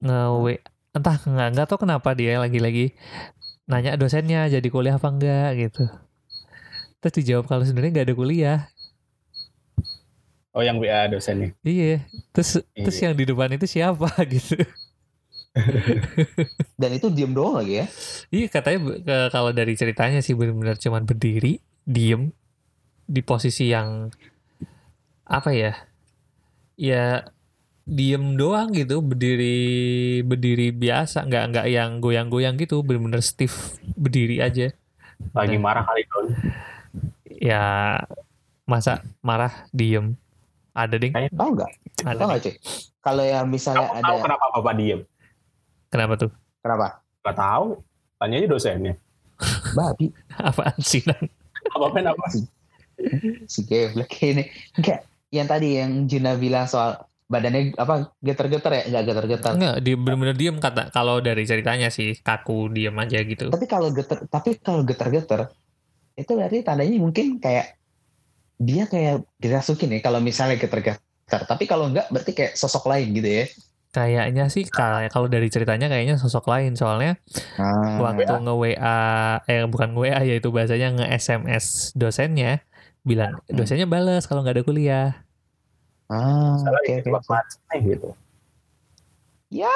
nge 0.00 0.64
entah 0.96 1.16
nggak 1.22 1.48
nggak 1.54 1.66
tahu 1.70 1.86
kenapa 1.86 2.16
dia 2.18 2.40
lagi-lagi 2.42 2.96
nanya 3.70 3.94
dosennya 3.94 4.50
jadi 4.50 4.68
kuliah 4.68 4.98
apa 4.98 5.08
enggak 5.08 5.50
gitu. 5.56 5.84
Terus 7.00 7.14
dijawab 7.22 7.46
kalau 7.46 7.62
sebenarnya 7.64 8.02
nggak 8.02 8.06
ada 8.10 8.16
kuliah. 8.18 8.58
Oh 10.50 10.60
yang 10.60 10.82
WA 10.82 11.06
dosennya. 11.06 11.54
Iya. 11.62 12.02
Terus 12.34 12.58
terus 12.74 12.96
Iya. 12.98 13.04
yang 13.08 13.14
di 13.14 13.24
depan 13.24 13.54
itu 13.54 13.66
siapa 13.70 14.10
gitu. 14.34 14.58
Dan 16.80 16.90
itu 16.94 17.06
diem 17.10 17.30
doang 17.30 17.58
lagi 17.62 17.82
ya? 17.82 17.86
Iya 18.30 18.46
katanya 18.50 18.78
kalau 19.30 19.50
dari 19.50 19.74
ceritanya 19.74 20.22
sih 20.22 20.34
benar-benar 20.34 20.78
cuman 20.78 21.06
berdiri, 21.06 21.58
diem 21.86 22.30
di 23.06 23.22
posisi 23.22 23.70
yang 23.70 24.10
apa 25.26 25.50
ya? 25.54 25.72
Ya 26.74 27.30
diem 27.84 28.34
doang 28.34 28.70
gitu, 28.70 29.00
berdiri 29.00 29.58
berdiri 30.22 30.70
biasa, 30.70 31.24
nggak 31.24 31.44
nggak 31.50 31.66
yang 31.68 31.98
goyang-goyang 31.98 32.54
gitu, 32.56 32.80
benar-benar 32.80 33.20
stiff 33.20 33.76
berdiri 33.94 34.38
aja. 34.38 34.70
Lagi 35.32 35.56
Nah. 35.56 35.62
marah 35.62 35.84
kali 35.84 36.02
Don. 36.06 36.26
Ya 37.26 37.62
masa 38.64 39.00
marah 39.20 39.66
diem. 39.70 40.14
Ada 40.70 40.96
ding, 40.96 41.10
Tahu 41.12 41.50
nggak? 41.52 41.70
ada. 42.04 42.16
Tahu 42.16 42.26
nggak 42.30 42.42
cuy? 42.42 42.54
Kalau 43.00 43.24
yang 43.24 43.46
misalnya 43.48 43.86
Kamu 43.86 43.96
ada 43.96 44.06
tahu 44.06 44.18
kenapa 44.22 44.44
Bapak 44.54 44.74
diem? 44.76 45.00
Kenapa 45.90 46.14
tuh? 46.16 46.30
kenapa? 46.60 46.86
Gak 47.20 47.36
tahu. 47.36 47.66
Tanya 48.16 48.36
aja 48.36 48.48
dosennya. 48.48 48.94
Babi 49.76 50.12
Apaan 50.36 50.76
sih? 50.78 51.00
Nan? 51.02 51.24
Apa 51.74 51.86
pen 51.90 52.06
apa? 52.06 52.24
si 53.44 53.60
geblek 53.64 54.12
ini. 54.22 54.44
Enggak. 54.76 55.08
Yang 55.32 55.46
tadi 55.48 55.68
yang 55.74 55.92
Juna 56.06 56.32
bilang 56.36 56.64
soal 56.64 57.00
badannya 57.30 57.78
apa 57.78 58.10
getar-getar 58.18 58.72
ya? 58.74 58.82
Enggak 58.90 59.02
getar-getar. 59.06 59.52
Enggak, 59.54 59.76
dia 59.86 59.94
benar-benar 59.94 60.36
diem 60.36 60.56
kata 60.58 60.82
kalau 60.90 61.22
dari 61.22 61.46
ceritanya 61.46 61.86
sih 61.88 62.18
kaku 62.18 62.66
diem 62.74 62.92
aja 62.98 63.22
gitu. 63.22 63.46
Tapi 63.54 63.66
kalau 63.70 63.94
getar 63.94 64.26
tapi 64.26 64.58
kalau 64.58 64.82
getar-getar 64.82 65.54
itu 66.18 66.30
berarti 66.34 66.66
tandanya 66.66 66.98
mungkin 66.98 67.38
kayak 67.38 67.78
dia 68.60 68.84
kayak 68.84 69.24
dirasukin 69.38 69.94
ya 69.94 70.02
kalau 70.02 70.18
misalnya 70.18 70.58
getar-getar. 70.58 71.46
Tapi 71.46 71.64
kalau 71.70 71.86
enggak 71.88 72.10
berarti 72.10 72.34
kayak 72.34 72.58
sosok 72.58 72.90
lain 72.90 73.14
gitu 73.14 73.30
ya. 73.30 73.46
Kayaknya 73.90 74.46
sih 74.46 74.66
kayak 74.66 75.10
kalau 75.10 75.26
dari 75.26 75.50
ceritanya 75.50 75.90
kayaknya 75.90 76.14
sosok 76.14 76.46
lain 76.46 76.78
soalnya 76.78 77.18
Ah, 77.58 77.98
waktu 77.98 78.22
nge 78.22 78.54
WA 78.54 78.98
eh 79.50 79.66
bukan 79.66 79.94
nge 79.94 80.00
WA 80.06 80.20
ya 80.22 80.34
itu 80.38 80.48
bahasanya 80.54 80.88
nge 80.94 81.06
SMS 81.18 81.64
dosennya 81.98 82.62
bilang 83.02 83.42
Hmm. 83.50 83.56
dosennya 83.58 83.90
balas 83.90 84.30
kalau 84.30 84.46
nggak 84.46 84.62
ada 84.62 84.64
kuliah. 84.66 85.08
Ah, 86.10 86.58
Salah 86.58 86.80
oke. 86.80 86.94
buat 87.06 87.24
macetnya 87.24 87.76
gitu. 87.80 88.08
Ya. 89.48 89.70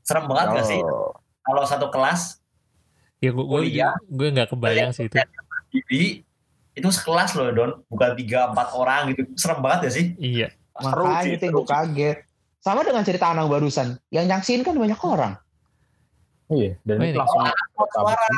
Serem 0.00 0.24
banget 0.26 0.46
gak 0.54 0.66
sih? 0.66 0.80
Oh. 0.80 1.10
Kalau 1.42 1.62
satu 1.64 1.88
kelas 1.88 2.38
Ya 3.18 3.32
gue 3.32 3.40
gue 3.40 3.60
Kuliah. 3.64 3.96
gue 4.06 4.28
nggak 4.28 4.52
kebayang 4.52 4.92
sih 4.92 5.08
itu. 5.08 5.16
jadi 5.72 6.02
itu 6.76 6.88
sekelas 6.92 7.32
loh 7.32 7.48
Don, 7.50 7.70
bukan 7.88 8.12
tiga 8.14 8.52
empat 8.52 8.76
orang 8.76 9.08
gitu. 9.10 9.24
Serem 9.34 9.58
banget 9.58 9.88
gak 9.88 9.94
sih? 9.96 10.06
Iya. 10.16 10.52
Makanya 10.76 11.24
sih, 11.24 11.32
itu 11.34 11.46
seru 11.48 11.58
gue 11.58 11.66
kaget. 11.66 12.18
Sama 12.60 12.84
dengan 12.84 13.02
cerita 13.02 13.32
Anang 13.32 13.48
barusan. 13.48 13.96
Yang 14.10 14.24
nyaksin 14.28 14.60
kan 14.60 14.76
banyak 14.76 15.00
orang. 15.00 15.34
Iya, 16.46 16.76
dan 16.84 16.96
Oh, 16.96 17.02
ini. 17.02 17.16
langsung 17.16 17.42
Suara. 17.90 18.28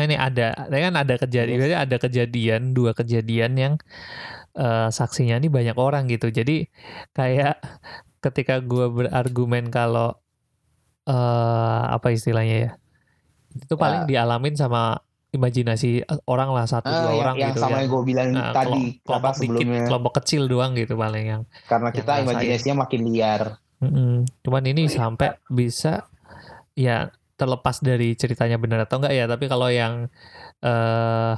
Nah 0.00 0.08
ini 0.08 0.16
ada, 0.16 0.56
kan 0.72 0.94
ada 0.96 1.14
kejadian, 1.20 1.60
berarti 1.60 1.76
ada 1.76 1.96
kejadian 2.00 2.72
dua 2.72 2.96
kejadian 2.96 3.52
yang 3.60 3.74
eh, 4.56 4.88
saksinya 4.88 5.36
ini 5.36 5.52
banyak 5.52 5.76
orang 5.76 6.08
gitu. 6.08 6.32
Jadi 6.32 6.64
kayak 7.12 7.60
ketika 8.24 8.64
gue 8.64 8.88
berargumen 8.88 9.68
kalau 9.68 10.16
eh 11.04 11.82
apa 11.92 12.16
istilahnya 12.16 12.56
ya, 12.64 12.70
itu 13.60 13.74
paling 13.76 14.08
dialamin 14.08 14.56
sama 14.56 15.04
imajinasi 15.30 16.02
orang 16.26 16.50
lah 16.50 16.64
satu 16.66 16.90
Ah, 16.90 17.06
dua 17.06 17.12
yang, 17.12 17.20
orang 17.22 17.34
yang 17.36 17.50
gitu 17.52 17.60
sama 17.60 17.70
yang 17.70 17.80
yang 17.84 17.90
gue 17.92 18.02
bilang 18.02 18.28
eh, 18.34 18.54
tadi 18.56 18.82
kelompok 19.04 19.34
dikit, 19.38 19.66
kelompok 19.86 20.12
kecil 20.22 20.42
doang 20.50 20.72
gitu 20.74 20.94
paling 20.96 21.24
yang. 21.28 21.42
karena 21.70 21.88
yang 21.92 21.96
kita 22.00 22.12
ngerasain. 22.12 22.24
imajinasinya 22.26 22.76
makin 22.88 23.00
liar 23.04 23.42
Mm-mm. 23.80 24.28
Cuman 24.44 24.62
ini 24.68 24.92
sampai 24.92 25.40
bisa 25.48 26.04
ya 26.76 27.08
terlepas 27.40 27.80
dari 27.80 28.12
ceritanya 28.12 28.60
benar 28.60 28.84
atau 28.84 29.00
enggak 29.00 29.16
ya, 29.16 29.24
tapi 29.24 29.48
kalau 29.48 29.72
yang 29.72 30.12
eh 30.60 31.34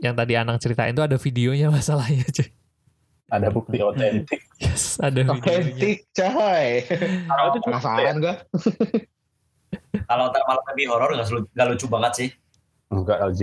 yang 0.00 0.14
tadi 0.16 0.32
Anang 0.38 0.56
ceritain 0.56 0.96
itu 0.96 1.04
ada 1.04 1.20
videonya 1.20 1.68
masalahnya 1.76 2.24
cuy. 2.32 2.48
ada 3.28 3.52
bukti 3.52 3.76
otentik. 3.88 4.40
Yes, 4.56 4.96
ada 4.96 5.20
otentik 5.28 6.08
coy 6.16 6.80
Kalau 7.28 7.44
itu 7.52 7.58
cuma 7.60 7.76
penasaran 7.76 8.16
gue 8.18 8.34
Kalau 10.08 10.32
ntar 10.32 10.42
malam 10.48 10.64
lebih 10.72 10.86
horor 10.88 11.12
nggak 11.12 11.28
lucu, 11.28 11.44
nggak 11.52 11.68
lucu 11.68 11.86
banget 11.86 12.12
sih. 12.16 12.28
enggak 12.88 13.18
LG. 13.20 13.42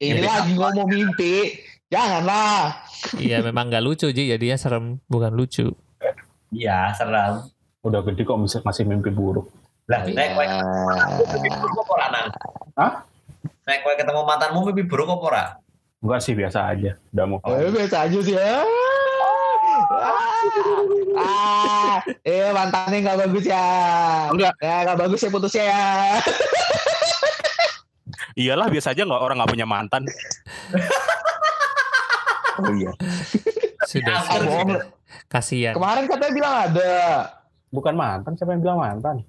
ini 0.00 0.16
Ini 0.16 0.24
lagi 0.24 0.52
ngomong 0.56 0.88
mimpi 0.88 1.60
janganlah 1.86 2.80
Iya 3.20 3.44
memang 3.44 3.68
nggak 3.68 3.84
lucu 3.84 4.08
Ji, 4.08 4.32
jadinya 4.32 4.56
serem 4.56 4.96
bukan 5.06 5.36
lucu. 5.36 5.68
Iya, 6.48 6.92
serem. 6.92 7.44
Udah 7.82 8.00
gede 8.00 8.22
kok 8.22 8.36
masih, 8.36 8.60
masih 8.62 8.84
mimpi 8.84 9.08
buruk. 9.08 9.48
Lah, 9.92 10.00
Iya. 10.02 10.16
naik 10.16 10.30
kowe 10.32 10.46
buruk 11.52 11.78
apa 11.78 11.92
ora, 11.92 12.06
Nang? 12.08 12.26
Hah? 12.74 12.92
Naik 13.62 13.80
kowe 13.84 13.92
ketemu 13.92 14.20
mantanmu 14.24 14.58
mimpi 14.64 14.82
buruk 14.82 15.08
apa 15.10 15.24
ora? 15.26 15.44
Enggak 16.00 16.20
sih 16.24 16.32
biasa 16.32 16.58
aja. 16.66 16.96
Udah 17.12 17.24
mau 17.28 17.38
Eh, 17.44 17.68
biasa 17.68 18.08
aja 18.08 18.18
sih 18.18 18.32
ya. 18.32 18.64
Ah, 21.14 22.00
eh 22.24 22.48
mantannya 22.50 23.04
nggak 23.04 23.18
bagus 23.20 23.44
ya. 23.44 23.64
Enggak. 24.32 24.54
Ya 24.58 24.76
nggak 24.82 24.98
bagus 24.98 25.20
ya 25.20 25.28
putusnya 25.28 25.64
ya. 25.68 25.84
Iyalah 28.34 28.66
biasa 28.66 28.96
aja 28.96 29.04
nggak 29.04 29.22
orang 29.22 29.36
nggak 29.38 29.52
punya 29.52 29.66
mantan. 29.68 30.02
Oh 32.58 32.72
iya. 32.72 32.92
Sudah, 33.84 34.16
Ah, 34.18 34.40
sudah. 34.40 34.80
Kasihan. 35.28 35.74
Kemarin 35.76 36.04
katanya 36.06 36.32
bilang 36.32 36.54
ada. 36.66 36.92
bukan 37.68 37.96
mantan, 37.96 38.36
siapa 38.36 38.52
yang 38.52 38.60
bilang 38.60 38.78
mantan? 38.78 39.24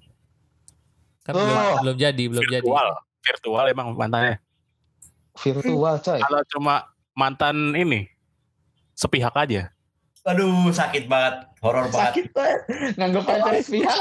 Kan 1.24 1.32
Tuh. 1.32 1.40
belum, 1.40 1.56
belum 1.80 1.96
jadi, 1.96 2.24
belum 2.28 2.44
jadi. 2.52 2.60
Virtual, 2.60 2.88
virtual 3.24 3.64
emang 3.72 3.86
mantannya. 3.96 4.36
Virtual 5.40 5.94
coy. 5.98 6.20
Kalau 6.20 6.40
cuma 6.52 6.74
mantan 7.16 7.72
ini 7.72 8.06
sepihak 8.92 9.32
aja. 9.34 9.72
Aduh, 10.24 10.72
sakit 10.72 11.04
banget. 11.08 11.48
Horor 11.64 11.88
banget. 11.88 12.12
Sakit 12.12 12.26
banget. 12.32 12.60
Nganggep 13.00 13.22
pacar 13.24 13.52
sepihak. 13.60 13.96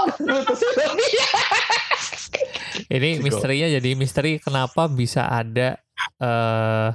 Ini 2.89 3.21
misterinya 3.23 3.67
jadi 3.79 3.89
misteri 3.95 4.37
kenapa 4.41 4.89
bisa 4.91 5.29
ada 5.29 5.79
eh 6.19 6.89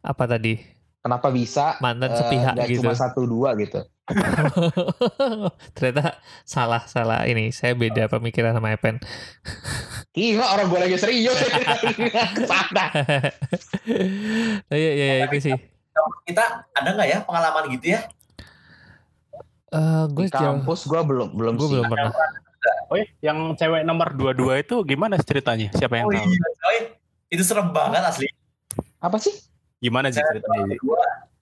apa 0.00 0.24
tadi 0.26 0.58
Kenapa 1.02 1.28
bisa? 1.30 1.78
mantan 1.78 2.14
eh, 2.14 2.18
sepihak 2.18 2.52
nggak 2.58 2.68
gitu. 2.70 2.82
cuma 2.82 2.94
satu 2.94 3.26
dua 3.26 3.54
gitu. 3.58 3.82
Ternyata 5.74 6.18
salah 6.42 6.82
salah 6.86 7.26
ini. 7.26 7.50
Saya 7.50 7.74
beda 7.74 8.06
pemikiran 8.06 8.54
sama 8.54 8.70
Epen. 8.70 9.02
Gila 10.14 10.46
orang 10.46 10.66
gue 10.70 10.80
lagi 10.80 10.96
serius. 10.96 11.36
Ke 12.36 12.42
sana. 12.46 12.84
Iya 14.66 14.90
iya 14.92 15.06
iya, 15.22 15.24
itu 15.26 15.38
sih. 15.40 15.54
Kita 16.24 16.42
ada 16.70 16.88
nggak 16.90 17.08
ya 17.08 17.18
pengalaman 17.22 17.70
gitu 17.70 17.94
ya? 17.94 18.00
Eh 19.68 20.04
gue 20.10 20.26
Di 20.26 20.34
kampus 20.34 20.84
gue 20.84 21.00
belum 21.00 21.34
belum 21.34 21.54
gue 21.54 21.66
sih. 21.66 21.72
belum 21.72 21.86
pernah. 21.86 22.10
Oh 22.90 22.98
iya, 22.98 23.06
yang 23.22 23.54
cewek 23.54 23.82
nomor 23.82 24.10
22 24.10 24.62
itu 24.62 24.74
gimana 24.82 25.14
ceritanya? 25.18 25.70
Siapa 25.70 25.98
yang 25.98 26.06
Oh 26.06 26.14
tahu? 26.14 26.26
iya, 26.26 26.46
coy. 26.58 26.78
Itu 27.30 27.42
serem 27.42 27.70
banget 27.70 28.02
asli. 28.02 28.26
Apa 28.98 29.18
sih? 29.18 29.34
Gimana 29.78 30.10
sih 30.10 30.18
ceritanya? 30.18 30.74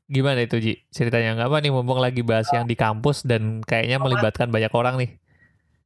Gimana 0.05 0.45
itu 0.45 0.57
Ji? 0.59 0.73
Ceritanya 0.89 1.33
nggak 1.35 1.49
apa 1.49 1.59
nih 1.59 1.73
mumpung 1.73 1.97
lagi 1.97 2.21
bahas 2.21 2.45
yang 2.51 2.65
di 2.65 2.77
kampus 2.77 3.25
dan 3.25 3.65
kayaknya 3.65 3.97
melibatkan 3.97 4.49
banyak 4.49 4.69
orang 4.71 4.95
nih. 4.97 5.11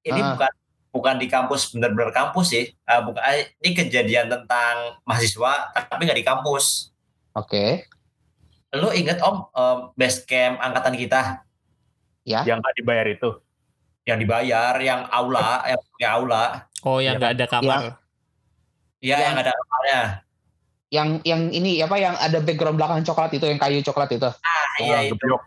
Ini 0.03 0.19
Ah. 0.19 0.35
bukan 0.35 0.53
bukan 0.89 1.15
di 1.17 1.27
kampus 1.27 1.71
bener-bener 1.71 2.11
kampus 2.11 2.47
sih. 2.49 2.65
Ah, 2.83 2.99
bukan 2.99 3.23
eh, 3.23 3.55
ini 3.61 3.77
kejadian 3.77 4.27
tentang 4.27 4.99
mahasiswa 5.03 5.71
tapi 5.71 6.03
nggak 6.03 6.19
di 6.19 6.27
kampus. 6.27 6.91
Oke. 7.33 7.87
Lu 8.71 8.91
inget 8.91 9.19
Om 9.19 9.37
eh, 9.49 9.77
base 9.95 10.25
camp 10.25 10.59
angkatan 10.59 10.95
kita 10.95 11.41
Yang 12.27 12.59
nggak 12.59 12.75
dibayar 12.77 13.07
itu. 13.07 13.31
yang 14.05 14.17
dibayar, 14.17 14.73
yang 14.81 15.05
aula, 15.07 15.61
yang 15.65 15.77
punya 15.87 16.09
aula, 16.11 16.45
Oh 16.81 16.97
yang 16.97 17.17
Iya 17.17 17.21
nggak 17.21 17.33
ada 17.37 17.47
kamar. 17.47 17.81
ya 18.99 19.17
yang 19.21 19.37
ada 19.37 19.53
kamarnya. 19.53 20.01
Yang 20.88 21.20
yang 21.22 21.42
ini 21.48 21.79
apa 21.79 21.96
yang 21.96 22.16
ada 22.16 22.40
background 22.40 22.77
belakang 22.77 23.05
coklat 23.05 23.31
itu 23.31 23.44
yang 23.44 23.57
kayu 23.57 23.81
coklat 23.83 24.09
itu. 24.11 24.24
Ah, 24.24 24.64
Oh, 24.79 24.87
iya 24.87 24.98
itu. 25.05 25.14
gebyok. 25.14 25.42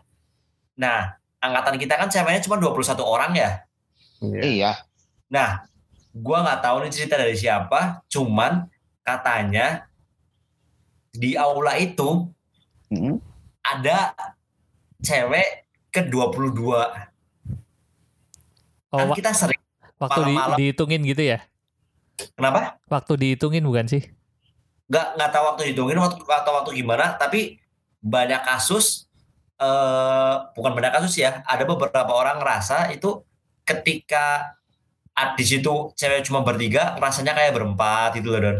Nah, 0.76 0.98
angkatan 1.38 1.76
kita 1.76 1.94
kan 1.96 2.06
ceweknya 2.06 2.40
cuma 2.42 2.56
21 2.56 3.00
orang 3.00 3.32
ya. 3.32 3.50
Iya. 4.20 4.40
Iya. 4.40 4.72
Nah, 5.26 5.64
gua 6.12 6.44
nggak 6.44 6.60
tahu 6.60 6.76
nih 6.84 6.92
cerita 6.92 7.16
dari 7.16 7.34
siapa, 7.34 8.04
cuman 8.06 8.68
katanya 9.02 9.88
di 11.10 11.34
aula 11.34 11.74
itu 11.74 12.30
Mm-mm. 12.88 13.18
ada 13.62 14.14
cewek 15.00 15.66
ke 15.88 16.06
22. 16.06 16.54
Oh 18.88 18.98
Kan 19.00 19.08
kita 19.12 19.32
sering 19.32 19.60
waktu 19.96 20.20
di, 20.20 20.24
malam-malam. 20.30 20.56
dihitungin 20.56 21.02
gitu 21.02 21.22
ya? 21.26 21.38
kenapa? 22.32 22.76
Waktu 22.86 23.12
dihitungin 23.16 23.64
bukan 23.64 23.88
sih? 23.88 24.04
Nggak 24.92 25.06
nggak 25.16 25.30
tahu 25.32 25.44
waktu 25.48 25.62
hitungin 25.72 25.96
waktu 25.96 26.20
atau 26.20 26.52
waktu 26.60 26.70
gimana, 26.76 27.16
tapi 27.16 27.56
banyak 28.04 28.44
kasus 28.44 29.08
eh 29.56 30.34
bukan 30.52 30.74
banyak 30.76 30.92
kasus 30.92 31.16
ya, 31.16 31.40
ada 31.48 31.64
beberapa 31.64 32.12
orang 32.12 32.42
ngerasa 32.44 32.92
itu 32.92 33.24
ketika 33.64 34.58
di 35.38 35.44
situ 35.46 35.94
cewek 35.96 36.26
cuma 36.28 36.44
bertiga, 36.44 36.98
rasanya 37.00 37.32
kayak 37.32 37.56
berempat 37.56 38.20
gitu 38.20 38.32
loh 38.32 38.40
Don. 38.42 38.58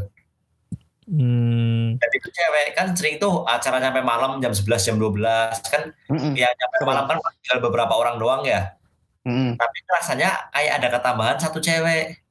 Hmm, 1.02 1.98
Dan 1.98 2.10
itu 2.14 2.28
cewek 2.30 2.78
kan 2.78 2.94
sering 2.94 3.18
tuh 3.18 3.42
acara 3.42 3.82
sampai 3.82 4.06
malam 4.06 4.38
jam 4.38 4.54
11 4.54 4.86
jam 4.86 4.96
12 5.02 5.18
kan 5.66 5.90
Mm-mm. 6.08 6.32
ya 6.38 6.46
sampai 6.54 6.86
malam 6.86 7.04
kan 7.10 7.18
tinggal 7.42 7.58
beberapa 7.58 7.92
orang 7.98 8.22
doang 8.22 8.46
ya. 8.46 8.78
Mm-mm. 9.26 9.58
Tapi 9.58 9.78
rasanya 9.90 10.48
kayak 10.54 10.72
ada 10.78 10.88
ketambahan 10.94 11.36
satu 11.42 11.58
cewek. 11.58 12.21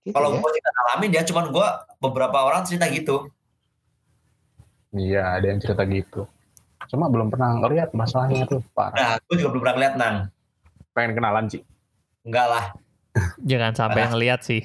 Gitu 0.00 0.16
Kalau 0.16 0.32
ya. 0.32 0.40
gue 0.40 0.50
tidak 0.56 0.72
ngalamin 0.72 1.10
ya, 1.12 1.22
cuman 1.28 1.44
gue 1.52 1.68
beberapa 2.00 2.38
orang 2.40 2.62
cerita 2.64 2.88
gitu. 2.88 3.28
Iya, 4.96 5.38
ada 5.38 5.46
yang 5.46 5.60
cerita 5.60 5.84
gitu. 5.86 6.26
Cuma 6.90 7.06
belum 7.06 7.30
pernah 7.30 7.54
ngeliat 7.60 7.94
masalahnya 7.94 8.48
tuh 8.48 8.64
parah. 8.74 8.96
Nah, 8.96 9.14
gue 9.22 9.36
juga 9.38 9.54
belum 9.54 9.62
pernah 9.62 9.76
ngeliat 9.78 9.94
nang. 10.00 10.16
Pengen 10.96 11.12
kenalan 11.14 11.46
sih. 11.46 11.62
Enggak 12.26 12.46
lah. 12.50 12.64
jangan 13.42 13.72
sampai 13.74 14.06
ngeliat 14.10 14.40
sih. 14.42 14.62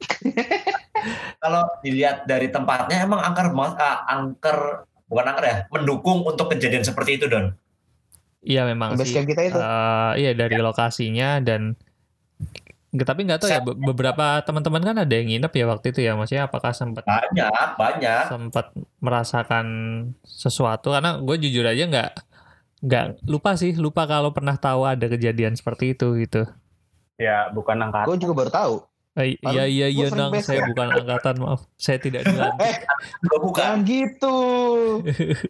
Kalau 1.42 1.64
dilihat 1.80 2.28
dari 2.28 2.52
tempatnya 2.52 3.02
emang 3.02 3.24
angker 3.24 3.50
banget, 3.56 3.76
ah, 3.80 4.04
angker 4.06 4.84
bukan 5.08 5.26
angker 5.32 5.44
ya, 5.48 5.56
mendukung 5.72 6.22
untuk 6.22 6.52
kejadian 6.52 6.84
seperti 6.84 7.16
itu 7.18 7.26
Don. 7.26 7.56
Iya 8.40 8.64
memang 8.64 8.96
Base 8.96 9.12
sih. 9.12 9.24
kita 9.24 9.42
itu. 9.48 9.58
Eh, 9.58 10.12
iya 10.20 10.30
dari 10.32 10.56
lokasinya 10.60 11.44
dan 11.44 11.76
tapi 12.92 13.22
nggak 13.22 13.38
tahu 13.38 13.48
ya 13.48 13.60
be- 13.62 13.76
beberapa 13.76 14.40
teman-teman 14.42 14.82
kan 14.82 14.96
ada 14.98 15.12
yang 15.12 15.28
nginep 15.28 15.52
ya 15.52 15.64
waktu 15.64 15.86
itu 15.90 16.00
ya 16.02 16.14
maksudnya 16.14 16.44
apakah 16.44 16.70
sempat 16.70 17.02
Banyak, 17.02 17.66
banyak. 17.78 18.22
sempat 18.26 18.66
merasakan 18.98 19.64
sesuatu 20.20 20.90
karena 20.90 21.16
gue 21.16 21.36
jujur 21.38 21.62
aja 21.62 21.86
nggak 21.86 22.10
nggak 22.80 23.04
lupa 23.24 23.54
sih 23.54 23.74
lupa 23.74 24.04
kalau 24.04 24.30
pernah 24.30 24.54
tahu 24.54 24.84
ada 24.84 25.06
kejadian 25.06 25.54
seperti 25.54 25.92
itu 25.92 26.16
gitu 26.18 26.42
Ya, 27.14 27.52
bukan 27.52 27.76
angkat. 27.76 28.08
Gue 28.08 28.16
juga 28.16 28.32
baru 28.32 28.48
tahu. 28.48 28.74
Eh, 29.12 29.36
iya 29.44 29.68
iya 29.68 29.86
iya 29.86 30.08
nang 30.08 30.32
saya 30.40 30.64
camp. 30.64 30.72
bukan 30.72 30.86
angkatan 30.88 31.34
maaf 31.36 31.60
saya 31.76 32.00
tidak 32.00 32.24
dilantik 32.24 32.80
Gue 33.28 33.38
bukan. 33.44 33.84
Gitu. 33.84 34.36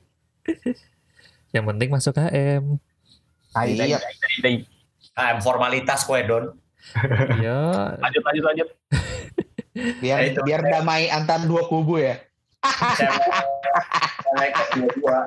yang 1.55 1.65
penting 1.65 1.89
masuk 1.91 2.15
HM 2.15 2.79
Iya. 3.51 3.99
Ah, 5.15 5.39
formalitas 5.39 6.03
kue 6.03 6.23
Don. 6.23 6.55
Ya 7.39 7.59
Lanjut, 7.97 8.23
lanjut, 8.23 8.45
lanjut. 8.45 8.69
Biar 10.03 10.19
Ya, 10.21 10.27
itu. 10.29 10.41
biar 10.43 10.61
damai 10.61 11.07
antar 11.09 11.45
dua 11.45 11.63
kubu 11.65 11.97
ya. 11.97 12.19
Cewek, 14.27 14.51
kedua-dua. 14.53 15.19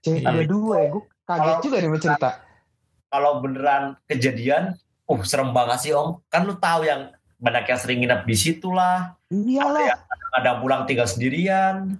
Cewek 0.00 0.20
Iya. 0.20 0.28
ada 0.28 0.42
dua 0.44 0.74
ya. 0.78 0.88
Gue 0.90 1.02
kaget 1.24 1.40
Kalau- 1.48 1.62
juga 1.64 1.76
nih 1.78 1.90
mencerita. 1.90 2.30
Kalau 3.08 3.30
beneran 3.40 3.84
kejadian, 4.04 4.76
uh 5.04 5.20
serem 5.24 5.50
banget 5.50 5.78
sih 5.80 5.92
om. 5.92 6.20
Kan 6.28 6.44
lu 6.44 6.54
tahu 6.54 6.84
yang 6.84 7.08
banyak 7.38 7.64
yang 7.66 7.78
sering 7.80 7.98
nginep 8.02 8.20
di 8.22 8.36
situ 8.36 8.68
lah. 8.68 9.16
Iyalah. 9.28 9.96
Ada 10.36 10.60
pulang 10.60 10.84
tinggal 10.84 11.08
sendirian. 11.08 11.96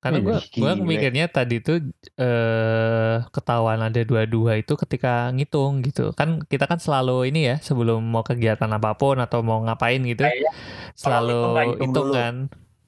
Karena 0.00 0.18
gue 0.24 0.32
gua 0.56 0.72
gile. 0.72 0.88
mikirnya 0.88 1.28
tadi 1.28 1.60
tuh 1.60 1.76
eh 2.16 3.20
ketahuan 3.28 3.84
ada 3.84 4.00
dua-dua 4.00 4.56
itu 4.56 4.72
ketika 4.80 5.28
ngitung 5.36 5.84
gitu. 5.84 6.16
Kan 6.16 6.40
kita 6.48 6.64
kan 6.64 6.80
selalu 6.80 7.28
ini 7.28 7.52
ya 7.52 7.56
sebelum 7.60 8.00
mau 8.00 8.24
kegiatan 8.24 8.72
apa 8.72 8.96
pun 8.96 9.20
atau 9.20 9.44
mau 9.44 9.60
ngapain 9.60 10.00
gitu 10.00 10.24
Kayaknya 10.24 10.52
selalu 10.96 11.40
hitung 11.76 11.80
hitung 11.84 12.08
kan. 12.16 12.34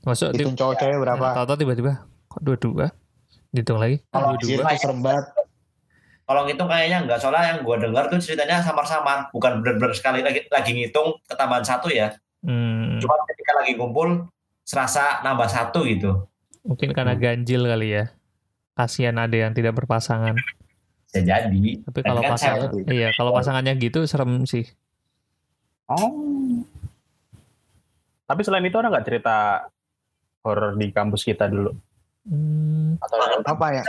Masuk 0.03 0.35
di, 0.35 0.42
Hitung 0.42 0.57
cowok 0.57 0.75
cewek 0.81 0.98
berapa? 0.98 1.27
Tahu-tahu 1.37 1.59
tiba-tiba 1.62 1.92
kok 2.33 2.40
dua-dua. 2.40 2.87
Dihitung 3.53 3.77
lagi. 3.77 4.01
Kalau 4.09 4.35
dua-dua. 4.35 4.64
Anjir, 4.64 4.72
itu 4.72 4.81
serem 4.81 4.98
banget. 5.05 5.25
Kalau 6.25 6.40
ngitung 6.48 6.68
kayaknya 6.72 6.98
enggak. 7.05 7.18
Soalnya 7.20 7.44
yang 7.53 7.59
gue 7.61 7.77
dengar 7.77 8.05
tuh 8.09 8.18
ceritanya 8.25 8.64
samar-samar. 8.64 9.29
Bukan 9.37 9.61
benar-benar 9.61 9.92
sekali 9.92 10.25
lagi, 10.25 10.48
lagi 10.48 10.70
ngitung 10.72 11.20
ketambahan 11.29 11.61
satu 11.61 11.92
ya. 11.92 12.16
Hmm, 12.40 12.98
Cuma 12.98 13.14
ketika 13.29 13.53
lagi 13.61 13.77
kumpul 13.77 14.33
serasa 14.64 15.20
nambah 15.20 15.46
satu 15.46 15.85
gitu. 15.85 16.31
Mungkin 16.62 16.90
karena 16.94 17.14
ganjil 17.14 17.66
kali 17.66 17.88
ya. 17.92 18.05
Kasihan 18.72 19.18
ada 19.20 19.37
yang 19.37 19.53
tidak 19.53 19.77
berpasangan. 19.77 20.38
Bisa 21.07 21.20
jadi. 21.20 21.85
Tapi 21.85 22.01
kalau 22.01 22.22
kan 22.25 22.33
pasangan, 22.35 22.68
saya- 22.72 22.88
iya 22.88 23.09
kalau 23.12 23.37
pasangannya 23.37 23.77
gitu 23.77 24.07
serem 24.09 24.48
sih. 24.48 24.64
Oh. 25.90 26.64
Tapi 28.25 28.40
selain 28.46 28.64
itu 28.64 28.81
ada 28.81 28.88
nggak 28.88 29.05
cerita 29.05 29.68
horor 30.40 30.72
di 30.81 30.88
kampus 30.88 31.22
kita 31.22 31.53
dulu? 31.53 31.77
Hmm, 32.25 32.96
Atau 33.03 33.18
Apa 33.44 33.66
ya? 33.77 33.85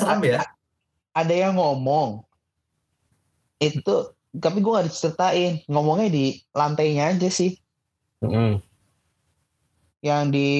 Serem 0.00 0.20
ya. 0.24 0.42
Ada 1.14 1.34
yang 1.46 1.54
ngomong. 1.54 2.26
Itu, 3.62 4.10
tapi 4.34 4.58
gue 4.58 4.72
gak 4.74 4.88
diceritain. 4.90 5.62
Ngomongnya 5.70 6.10
di 6.10 6.42
lantainya 6.50 7.14
aja 7.14 7.30
sih. 7.30 7.54
Mm-mm. 8.18 8.58
Yang 10.02 10.22
di 10.34 10.50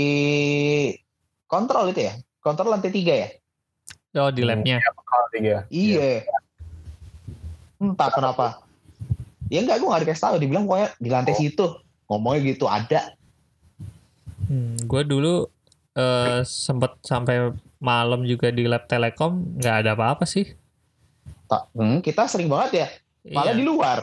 kontrol 1.54 1.86
itu 1.94 2.02
ya? 2.10 2.14
Kontrol 2.42 2.74
lantai 2.74 2.90
tiga 2.90 3.14
ya? 3.14 3.28
oh 4.14 4.30
di 4.30 4.42
labnya. 4.42 4.78
Tiga. 5.30 5.66
Iya. 5.70 6.26
Entah 7.78 8.10
kenapa. 8.10 8.62
Ya 9.50 9.62
enggak, 9.62 9.78
gue 9.82 9.88
gak 9.90 10.02
dikasih 10.06 10.22
tahu. 10.22 10.34
Dibilang 10.42 10.64
pokoknya 10.66 10.88
di 10.98 11.08
lantai 11.10 11.34
situ. 11.34 11.66
Ngomongnya 12.10 12.40
gitu, 12.54 12.66
ada. 12.70 13.14
Hmm, 14.46 14.76
gue 14.82 15.02
dulu 15.06 15.48
eh 15.94 16.42
sempet 16.42 16.98
sampai 17.06 17.54
malam 17.78 18.26
juga 18.26 18.50
di 18.50 18.66
lab 18.66 18.90
Telekom 18.90 19.58
nggak 19.62 19.76
ada 19.86 19.90
apa-apa 19.94 20.26
sih. 20.26 20.52
Tak, 21.46 21.70
hmm, 21.76 22.02
kita 22.02 22.26
sering 22.26 22.50
banget 22.50 22.70
ya. 22.84 22.86
Malah 23.30 23.54
Iya. 23.54 23.58
di 23.60 23.64
luar. 23.64 23.98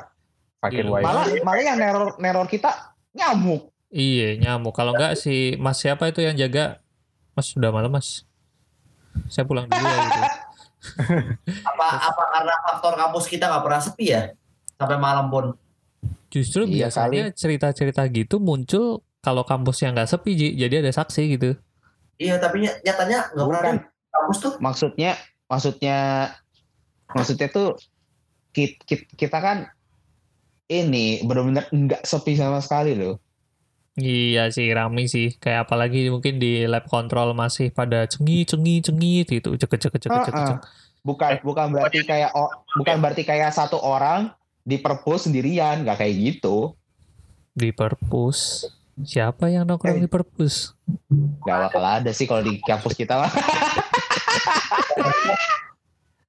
Pakai 0.61 0.81
Iya. 0.81 0.89
wifi. 0.89 1.05
Malah, 1.05 1.25
malah 1.43 1.63
yang 1.63 1.77
neror, 1.77 2.09
neror 2.21 2.47
kita 2.47 2.95
nyamuk. 3.11 3.69
Iya 3.91 4.39
nyamuk. 4.39 4.71
Kalau 4.71 4.95
nggak 4.95 5.19
si 5.19 5.59
Mas 5.59 5.83
siapa 5.83 6.07
itu 6.07 6.23
yang 6.23 6.37
jaga? 6.39 6.79
Mas 7.35 7.47
sudah 7.51 7.71
malam 7.71 7.91
Mas. 7.91 8.27
Saya 9.27 9.43
pulang 9.47 9.67
dulu 9.67 9.85
ya 9.85 9.99
gitu. 10.07 10.21
Apa 11.69 11.87
apa 12.09 12.23
karena 12.33 12.57
faktor 12.65 12.97
kampus 12.97 13.29
kita 13.29 13.45
nggak 13.45 13.61
pernah 13.61 13.81
sepi 13.85 14.05
ya? 14.09 14.33
Sampai 14.81 14.97
malam 14.97 15.29
pun. 15.29 15.53
Justru 16.33 16.65
Iya 16.65 16.89
biasanya 16.89 17.29
cerita-cerita 17.37 18.01
gitu 18.09 18.41
muncul 18.41 19.05
kalau 19.21 19.45
kampusnya 19.45 19.93
nggak 19.93 20.09
sepi 20.09 20.31
Ji. 20.33 20.49
Jadi 20.57 20.81
ada 20.81 20.89
saksi 20.89 21.37
gitu. 21.37 21.53
Iya, 22.17 22.41
tapi 22.41 22.65
ny- 22.65 22.79
nyatanya 22.81 23.29
nggak 23.29 23.45
pernah 23.45 23.61
kampus 24.09 24.37
tuh. 24.41 24.53
Maksudnya, 24.57 25.11
maksudnya, 25.45 25.97
maksudnya 27.13 27.47
tuh 27.53 27.77
kita, 28.49 29.05
kita 29.13 29.37
kan 29.37 29.69
ini 30.65 31.21
benar-benar 31.21 31.69
enggak 31.69 32.01
sepi 32.07 32.33
sama 32.33 32.57
sekali 32.63 32.97
loh. 32.97 33.21
Iya 33.93 34.47
sih 34.47 34.71
rame 34.71 35.03
sih. 35.05 35.35
Kayak 35.35 35.67
apalagi 35.67 36.07
mungkin 36.07 36.37
di 36.37 36.63
lab 36.63 36.85
kontrol 36.85 37.33
masih 37.33 37.69
pada 37.69 38.07
cengi 38.07 38.43
cengi 38.43 38.79
cengi 38.79 39.25
gitu. 39.25 39.51
Cek 39.53 39.67
cek 39.69 39.91
cek 39.91 40.01
cek 40.01 40.21
cek. 40.23 40.33
Cek. 40.33 40.59
Bukan 41.01 41.31
bukan 41.41 41.67
berarti 41.69 41.99
kayak 42.01 42.31
o- 42.31 42.53
bukan 42.73 42.97
berarti 42.97 43.23
kayak 43.23 43.51
satu 43.51 43.75
orang 43.77 44.31
di 44.61 44.77
perpus 44.77 45.25
sendirian, 45.25 45.81
nggak 45.81 45.97
kayak 45.97 46.13
gitu. 46.15 46.77
Di 47.51 47.71
perpus. 47.71 48.63
Siapa 48.97 49.49
yang 49.49 49.65
nongkrong 49.65 49.97
Eh. 49.97 50.03
di 50.03 50.09
perpus? 50.09 50.77
Nggak 51.41 51.57
bakal 51.67 51.83
ada 51.83 52.11
sih 52.11 52.23
kalau 52.23 52.39
di 52.41 52.61
kampus 52.61 52.93
kita 52.93 53.17
mah. 53.17 53.31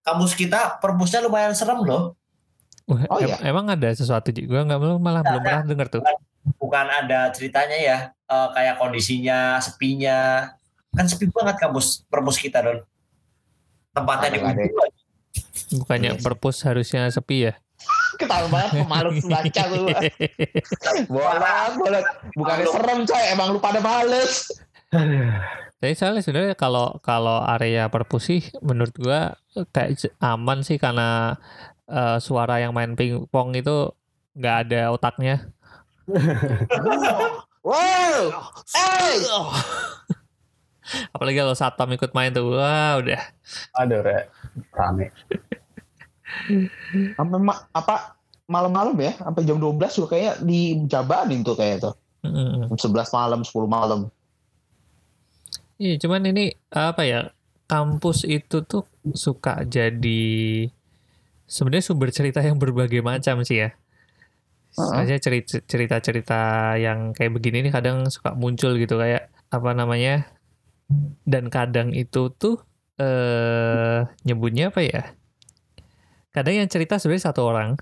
Kampus 0.03 0.35
kita 0.35 0.83
perpusnya 0.83 1.23
lumayan 1.23 1.55
serem 1.55 1.79
loh. 1.79 2.19
Wah, 2.85 3.07
Oh, 3.07 3.19
em- 3.19 3.31
iya? 3.31 3.39
emang 3.47 3.71
ada 3.71 3.87
sesuatu 3.89 4.35
Ji? 4.35 4.43
Gua 4.43 4.67
nggak 4.67 4.81
belum 4.83 4.99
malah 4.99 5.23
belum 5.23 5.41
pernah 5.41 5.63
denger 5.63 5.89
tuh. 5.89 6.03
Bukan 6.73 6.89
ada 6.89 7.29
ceritanya 7.37 7.77
ya, 7.77 7.99
eh, 8.17 8.49
kayak 8.57 8.81
kondisinya, 8.81 9.61
sepinya. 9.61 10.49
Kan 10.97 11.05
sepi 11.05 11.29
banget 11.29 11.61
kampus 11.61 12.09
perpus 12.09 12.41
kita, 12.41 12.65
Don. 12.65 12.81
Tempatnya 13.93 14.33
di 14.33 14.41
lagi. 14.41 14.73
Bukannya 15.77 16.17
Iya 16.17 16.21
perpus 16.25 16.65
harusnya 16.65 17.13
sepi 17.13 17.53
ya? 17.53 17.55
Ketahuan 18.17 18.49
banget 18.49 18.71
pemalu 18.81 19.21
baca 19.21 19.63
lu. 19.69 19.85
Bolot, 21.13 21.73
bolot. 21.77 22.07
Bukannya 22.33 22.67
serem 22.73 23.01
coy, 23.05 23.25
emang 23.37 23.53
lu 23.53 23.61
pada 23.61 23.85
males. 23.85 24.49
Tapi 25.77 25.93
soalnya 25.93 26.25
sebenarnya 26.25 26.57
kalau 26.57 26.97
kalau 27.05 27.45
area 27.45 27.93
perpus 27.93 28.33
sih 28.33 28.41
menurut 28.65 28.97
gua 28.97 29.37
kayak 29.77 30.09
aman 30.25 30.65
sih 30.65 30.81
karena 30.81 31.37
eh, 31.85 32.17
suara 32.17 32.65
yang 32.65 32.73
main 32.73 32.97
pingpong 32.97 33.53
itu 33.61 33.93
nggak 34.41 34.57
ada 34.69 34.89
otaknya. 34.89 35.53
Wow. 37.63 38.51
Hey. 38.75 39.23
Apalagi 41.15 41.39
kalau 41.39 41.55
satpam 41.55 41.95
ikut 41.95 42.11
main 42.11 42.35
tuh, 42.35 42.59
wah 42.59 42.99
udah. 42.99 43.23
Ada 43.71 43.97
re. 44.03 44.19
Rame. 44.75 45.15
Sampai 47.15 47.39
ma- 47.39 47.63
apa 47.71 48.19
malam-malam 48.51 48.99
ya, 48.99 49.15
sampai 49.15 49.47
jam 49.47 49.63
12 49.63 49.79
juga 49.95 50.19
kayak 50.19 50.43
dijabanin 50.43 51.47
tuh 51.47 51.55
kayak 51.55 51.87
tuh. 51.87 51.95
Mm-mm. 52.27 52.67
Jam 52.75 52.91
11 52.91 53.15
malam, 53.15 53.41
10 53.47 53.71
malam. 53.71 54.01
Iya, 55.79 56.03
cuman 56.03 56.35
ini 56.35 56.59
apa 56.75 57.07
ya? 57.07 57.31
Kampus 57.71 58.27
itu 58.27 58.61
tuh 58.67 58.85
suka 59.15 59.63
jadi 59.65 60.67
sebenarnya 61.47 61.85
sumber 61.89 62.11
cerita 62.11 62.43
yang 62.43 62.59
berbagai 62.59 63.01
macam 63.01 63.41
sih 63.47 63.65
ya. 63.65 63.71
Heeh. 64.73 65.05
Aja 65.05 65.17
cerita 65.21 65.61
cerita-cerita 65.65 66.41
yang 66.81 67.13
kayak 67.13 67.33
begini 67.37 67.69
nih 67.69 67.73
kadang 67.73 68.09
suka 68.09 68.33
muncul 68.33 68.73
gitu 68.81 68.97
kayak 68.97 69.29
apa 69.53 69.71
namanya? 69.77 70.33
Dan 71.25 71.53
kadang 71.53 71.93
itu 71.93 72.33
tuh 72.33 72.61
eh 72.97 74.09
nyebutnya 74.25 74.73
apa 74.73 74.81
ya? 74.85 75.03
Kadang 76.33 76.65
yang 76.65 76.69
cerita 76.73 76.97
sebenarnya 76.97 77.29
satu 77.29 77.45
orang. 77.45 77.77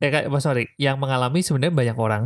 Eh 0.00 0.08
kayak 0.08 0.32
oh, 0.32 0.40
sorry, 0.40 0.72
yang 0.80 0.96
mengalami 0.96 1.44
sebenarnya 1.44 1.76
banyak 1.76 1.98
orang. 2.00 2.24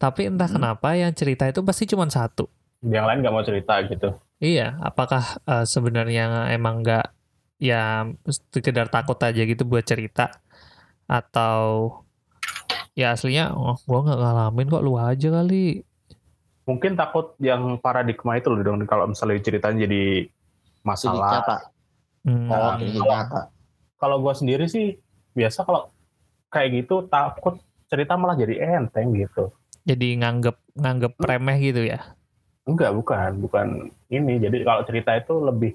Tapi 0.00 0.32
entah 0.32 0.48
Hmm. 0.48 0.56
kenapa 0.56 0.96
yang 0.96 1.12
cerita 1.12 1.44
itu 1.44 1.60
pasti 1.60 1.84
cuma 1.84 2.08
satu. 2.08 2.48
Yang 2.80 3.04
lain 3.04 3.18
nggak 3.20 3.34
mau 3.36 3.44
cerita 3.44 3.74
gitu. 3.84 4.08
Iya, 4.40 4.80
apakah 4.80 5.44
eh, 5.44 5.68
sebenarnya 5.68 6.48
emang 6.56 6.80
nggak 6.80 7.12
ya 7.60 8.08
sekedar 8.48 8.88
takut 8.88 9.20
aja 9.20 9.44
gitu 9.44 9.68
buat 9.68 9.84
cerita 9.84 10.40
atau 11.04 11.92
ya 13.00 13.16
aslinya 13.16 13.56
oh 13.56 13.80
gua 13.82 14.04
nggak 14.04 14.20
ngalamin 14.20 14.66
kok 14.68 14.84
lu 14.84 14.92
aja 14.94 15.28
kali. 15.32 15.80
Mungkin 16.68 16.92
takut 16.94 17.32
yang 17.40 17.80
paradigma 17.80 18.36
itu 18.36 18.46
loh 18.46 18.60
dong 18.60 18.84
kalau 18.84 19.08
misalnya 19.08 19.40
diceritain 19.40 19.74
jadi 19.74 20.28
Jadi 20.28 20.84
masalah. 20.84 21.30
nyata. 21.32 21.56
Hmm, 22.20 22.46
Oh, 22.46 22.72
jadi 22.76 23.00
nyata. 23.00 23.40
Kalau 23.96 24.16
gua 24.20 24.36
sendiri 24.36 24.68
sih 24.68 25.00
biasa 25.32 25.64
kalau 25.64 25.88
kayak 26.48 26.84
gitu 26.84 27.06
takut 27.06 27.56
cerita 27.86 28.14
malah 28.14 28.34
jadi 28.34 28.54
enteng 28.76 29.14
gitu. 29.14 29.50
jadi 29.80 30.20
nganggep 30.20 30.60
nganggep 30.76 31.12
remeh 31.18 31.56
gitu 31.58 31.82
ya. 31.82 32.12
Enggak, 32.62 32.92
bukan, 32.92 33.40
bukan 33.40 33.66
ini. 34.08 34.36
Jadi 34.38 34.62
kalau 34.62 34.84
cerita 34.84 35.16
itu 35.16 35.40
lebih 35.40 35.72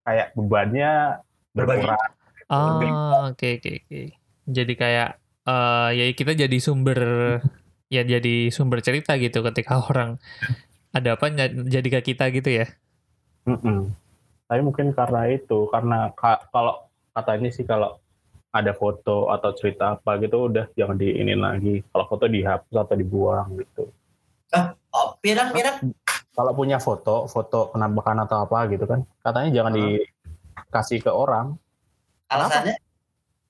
kayak 0.00 0.32
bebannya 0.32 1.18
Berbagi. 1.52 1.84
berkurang. 1.84 2.10
Oh, 2.48 3.28
oke 3.28 3.48
oke 3.58 3.70
oke. 3.82 4.00
Jadi 4.46 4.72
kayak 4.72 5.18
eh 5.48 5.88
ya 5.96 6.04
kita 6.12 6.36
jadi 6.36 6.58
sumber 6.60 7.00
ya 7.88 8.04
jadi 8.04 8.52
sumber 8.52 8.84
cerita 8.84 9.16
gitu 9.16 9.40
ketika 9.40 9.80
orang 9.88 10.20
ada 10.92 11.16
apa 11.16 11.32
jadi 11.68 11.88
ke 11.88 12.12
kita 12.12 12.28
gitu 12.32 12.52
ya. 12.52 12.66
Mm-mm. 13.48 13.92
Tapi 14.48 14.60
mungkin 14.64 14.96
karena 14.96 15.28
itu, 15.28 15.68
karena 15.68 16.12
ka- 16.16 16.48
kalau 16.48 16.88
katanya 17.12 17.48
sih 17.52 17.64
kalau 17.64 18.00
ada 18.48 18.72
foto 18.72 19.28
atau 19.28 19.52
cerita 19.52 20.00
apa 20.00 20.16
gitu 20.20 20.48
udah 20.48 20.72
jangan 20.72 20.96
diinin 20.96 21.40
lagi. 21.40 21.84
Kalau 21.92 22.04
foto 22.08 22.24
dihapus 22.24 22.72
atau 22.72 22.96
dibuang 22.96 23.60
gitu. 23.60 23.92
Oh, 24.96 25.12
pirang 25.20 25.52
pirang. 25.52 25.92
Kalau 26.32 26.52
punya 26.56 26.80
foto, 26.80 27.28
foto 27.28 27.68
penampakan 27.68 28.24
atau 28.24 28.48
apa 28.48 28.64
gitu 28.72 28.88
kan, 28.88 29.04
katanya 29.20 29.50
jangan 29.52 29.72
Ah. 29.72 29.76
dikasih 29.76 30.98
ke 31.04 31.10
orang. 31.12 31.60
Alasannya 32.32 32.80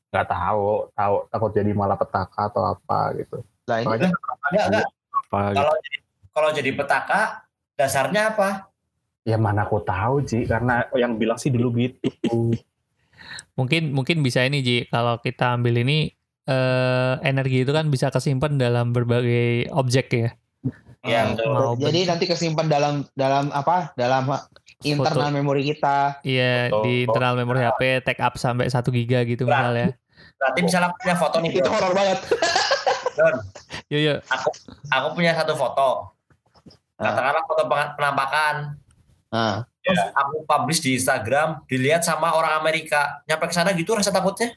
nggak 0.09 0.27
tahu 0.29 0.89
tahu 0.97 1.15
takut 1.29 1.51
jadi 1.53 1.71
malapetaka 1.77 2.49
atau 2.49 2.63
apa 2.73 3.13
gitu 3.17 3.45
Lah 3.69 3.85
ini 3.85 4.09
Enggak, 4.09 4.67
enggak. 4.73 4.87
apa 5.13 5.41
gitu. 5.53 5.59
Kalau 5.61 5.75
jadi 5.85 5.99
kalau 6.33 6.51
jadi 6.55 6.71
petaka 6.73 7.21
dasarnya 7.77 8.23
apa? 8.33 8.51
ya 9.29 9.37
mana 9.37 9.69
aku 9.69 9.85
tahu 9.85 10.25
Ji 10.25 10.49
karena 10.49 10.89
yang 10.97 11.21
bilang 11.21 11.37
sih 11.37 11.53
dulu 11.53 11.77
gitu 11.77 12.57
Mungkin 13.59 13.91
mungkin 13.93 14.23
bisa 14.23 14.47
ini 14.47 14.63
Ji, 14.63 14.87
kalau 14.89 15.19
kita 15.21 15.59
ambil 15.59 15.83
ini 15.83 16.15
eh, 16.49 17.15
energi 17.27 17.67
itu 17.67 17.73
kan 17.75 17.91
bisa 17.91 18.09
kesimpan 18.09 18.55
dalam 18.57 18.95
berbagai 18.95 19.69
objek 19.75 20.07
ya. 20.15 20.31
Ya, 21.03 21.27
betul. 21.35 21.51
Mau 21.55 21.75
jadi 21.75 22.07
nanti 22.07 22.31
kesimpan 22.31 22.71
dalam 22.71 23.03
dalam 23.19 23.51
apa? 23.51 23.91
Dalam 23.99 24.31
internal 24.83 25.31
memori 25.35 25.63
kita. 25.67 26.23
Iya 26.23 26.71
Betul. 26.71 26.83
di 26.87 26.95
internal 27.03 27.35
memori 27.35 27.61
HP 27.63 27.83
take 28.07 28.23
up 28.23 28.39
sampai 28.39 28.71
1 28.71 28.79
giga 28.95 29.27
gitu 29.27 29.43
Nah. 29.45 29.51
misalnya. 29.59 29.87
Berarti 30.39 30.61
misalnya 30.63 30.87
aku 30.95 30.97
punya 31.03 31.17
foto 31.19 31.37
nih, 31.43 31.51
Itu 31.51 31.69
horor 31.71 31.93
banget. 31.95 32.19
Don. 33.19 33.35
Yo 33.91 33.99
yo. 33.99 34.15
Aku 34.95 35.07
punya 35.19 35.35
satu 35.35 35.59
foto. 35.59 36.15
Katakanlah 36.95 37.43
foto 37.47 37.63
penampakan. 37.99 38.79
Nah, 39.35 39.67
Terus 39.83 40.03
aku 40.15 40.45
publish 40.45 40.81
di 40.85 40.95
Instagram, 40.95 41.65
dilihat 41.67 42.05
sama 42.05 42.35
orang 42.37 42.61
Amerika. 42.61 43.23
Nyampe 43.25 43.49
ke 43.49 43.55
sana 43.57 43.73
gitu 43.75 43.97
rasa 43.99 44.15
takutnya? 44.15 44.55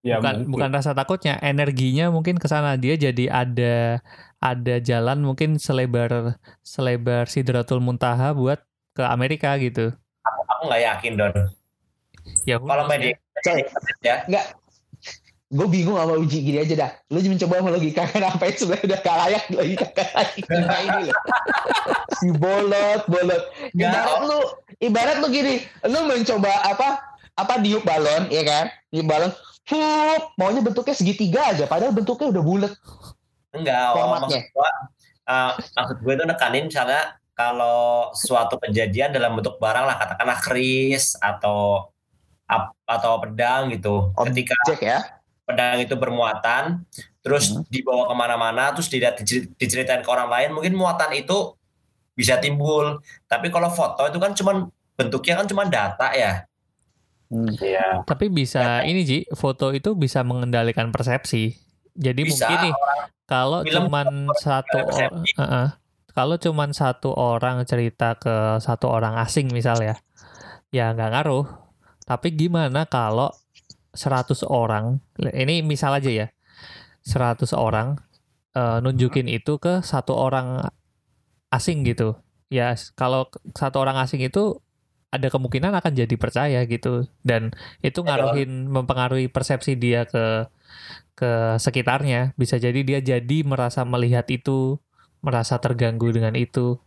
ya 0.00 0.16
bukan 0.16 0.48
mungkin. 0.48 0.52
bukan 0.56 0.70
rasa 0.72 0.90
takutnya, 0.96 1.36
energinya 1.44 2.08
mungkin 2.08 2.40
ke 2.40 2.48
sana 2.48 2.72
dia 2.80 2.96
jadi 2.96 3.28
ada 3.28 4.00
ada 4.40 4.74
jalan 4.80 5.20
mungkin 5.20 5.60
selebar 5.60 6.40
selebar 6.64 7.28
Sidratul 7.28 7.84
Muntaha 7.84 8.32
buat 8.32 8.64
ke 8.92 9.02
Amerika 9.02 9.54
gitu. 9.56 9.94
Aku 10.50 10.68
nggak 10.68 10.82
yakin, 10.82 11.12
Don. 11.16 11.32
Ya 12.44 12.56
Kalau 12.60 12.84
udah, 12.84 12.88
media 12.88 13.16
Coy. 13.40 13.64
ya, 14.04 14.44
gue 15.50 15.66
bingung 15.66 15.98
sama 15.98 16.14
uji 16.14 16.38
gini 16.44 16.58
aja 16.60 16.74
dah. 16.76 16.90
Lu 17.08 17.18
mencoba 17.18 17.58
sama 17.58 17.70
logika 17.74 18.02
kenapa 18.14 18.42
itu 18.46 18.68
sebenarnya 18.68 18.86
udah 18.86 19.00
gak 19.00 19.16
layak 19.18 19.44
logika 19.50 19.86
kita 20.30 20.76
ini 20.78 20.98
loh. 21.10 21.16
si 22.14 22.28
bolot, 22.30 23.02
bolot. 23.08 23.42
Ya, 23.72 23.90
Ibarat 23.90 24.18
lu, 24.22 24.38
ibarat 24.78 25.16
lu 25.18 25.26
gini, 25.32 25.54
lu 25.88 25.98
mencoba 26.06 26.52
apa? 26.68 26.88
Apa 27.34 27.56
niup 27.58 27.82
balon, 27.82 28.28
ya 28.28 28.44
kan? 28.44 28.68
Niup 28.92 29.08
balon, 29.08 29.32
fup, 29.64 30.22
maunya 30.36 30.60
bentuknya 30.60 30.92
segitiga 30.92 31.50
aja, 31.50 31.64
padahal 31.64 31.96
bentuknya 31.96 32.28
udah 32.30 32.42
bulat. 32.44 32.72
enggak. 33.50 33.80
Oh, 33.90 33.94
Formatnya. 33.96 34.44
maksud 34.44 34.54
gua, 34.54 34.70
eh, 35.24 35.50
maksud 35.74 35.96
gue 36.04 36.12
itu 36.14 36.24
nekanin 36.28 36.64
misalnya 36.68 37.00
kalau 37.40 38.12
suatu 38.12 38.60
kejadian 38.60 39.16
dalam 39.16 39.32
bentuk 39.32 39.56
barang 39.56 39.84
lah, 39.88 39.96
katakanlah 39.96 40.38
keris 40.44 41.16
atau 41.16 41.88
atau 42.84 43.12
pedang 43.22 43.70
gitu. 43.72 44.10
Ketika 44.26 44.58
Cek 44.66 44.80
ya. 44.82 45.00
pedang 45.46 45.80
itu 45.82 45.94
bermuatan, 45.94 46.82
terus 47.24 47.50
Hmm. 47.50 47.62
dibawa 47.70 48.06
ke 48.10 48.14
mana-mana, 48.14 48.64
terus 48.74 48.90
dilihat 48.90 49.18
dicer- 49.18 49.50
diceritain 49.56 50.02
ke 50.02 50.10
orang 50.10 50.28
lain, 50.30 50.50
mungkin 50.54 50.74
muatan 50.76 51.14
itu 51.14 51.54
bisa 52.14 52.36
timbul. 52.38 53.00
Tapi 53.26 53.48
kalau 53.48 53.70
foto 53.70 54.04
itu 54.06 54.18
kan 54.20 54.34
cuman 54.34 54.66
bentuknya 54.98 55.40
kan 55.40 55.46
cuma 55.48 55.64
data 55.66 56.12
ya. 56.12 56.44
Iya. 57.30 58.02
Tapi 58.02 58.26
bisa 58.26 58.82
ini 58.82 59.06
Ji, 59.06 59.18
foto 59.38 59.70
itu 59.70 59.94
bisa 59.94 60.26
mengendalikan 60.26 60.90
persepsi. 60.90 61.54
Jadi 61.94 62.26
Bisa, 62.26 62.46
mungkin 62.46 62.58
nih 62.70 62.74
kalau 63.26 63.62
film 63.62 63.86
cuman 63.86 64.30
satu 64.42 64.78
persepsi. 64.90 65.30
or- 65.34 65.38
Heeh. 65.38 65.66
Kalau 66.14 66.36
cuman 66.36 66.74
satu 66.74 67.14
orang 67.14 67.62
cerita 67.66 68.18
ke 68.18 68.58
satu 68.58 68.90
orang 68.90 69.18
asing 69.20 69.50
misal 69.50 69.78
ya, 69.82 69.96
ya 70.74 70.92
nggak 70.94 71.10
ngaruh. 71.14 71.46
Tapi 72.06 72.34
gimana 72.34 72.90
kalau 72.90 73.30
100 73.94 74.42
orang, 74.46 74.98
ini 75.34 75.62
misal 75.62 75.94
aja 75.94 76.10
ya, 76.10 76.26
100 77.06 77.54
orang 77.54 77.98
eh, 78.54 78.78
nunjukin 78.82 79.30
itu 79.30 79.58
ke 79.62 79.82
satu 79.86 80.14
orang 80.18 80.66
asing 81.54 81.86
gitu. 81.86 82.18
Ya 82.50 82.74
kalau 82.98 83.30
satu 83.54 83.78
orang 83.82 83.98
asing 84.02 84.22
itu 84.26 84.58
ada 85.10 85.26
kemungkinan 85.26 85.74
akan 85.74 85.92
jadi 85.94 86.14
percaya 86.18 86.62
gitu. 86.66 87.06
Dan 87.22 87.50
itu 87.82 88.02
Ya, 88.02 88.14
ngaruhin 88.14 88.70
mempengaruhi 88.70 89.26
persepsi 89.30 89.74
dia 89.74 90.06
ke 90.06 90.46
ke 91.18 91.58
sekitarnya. 91.58 92.34
Bisa 92.38 92.56
jadi 92.58 92.80
dia 92.86 93.02
jadi 93.02 93.38
merasa 93.42 93.82
melihat 93.82 94.26
itu 94.30 94.78
merasa 95.20 95.60
terganggu 95.60 96.12
dengan 96.12 96.34
itu 96.36 96.80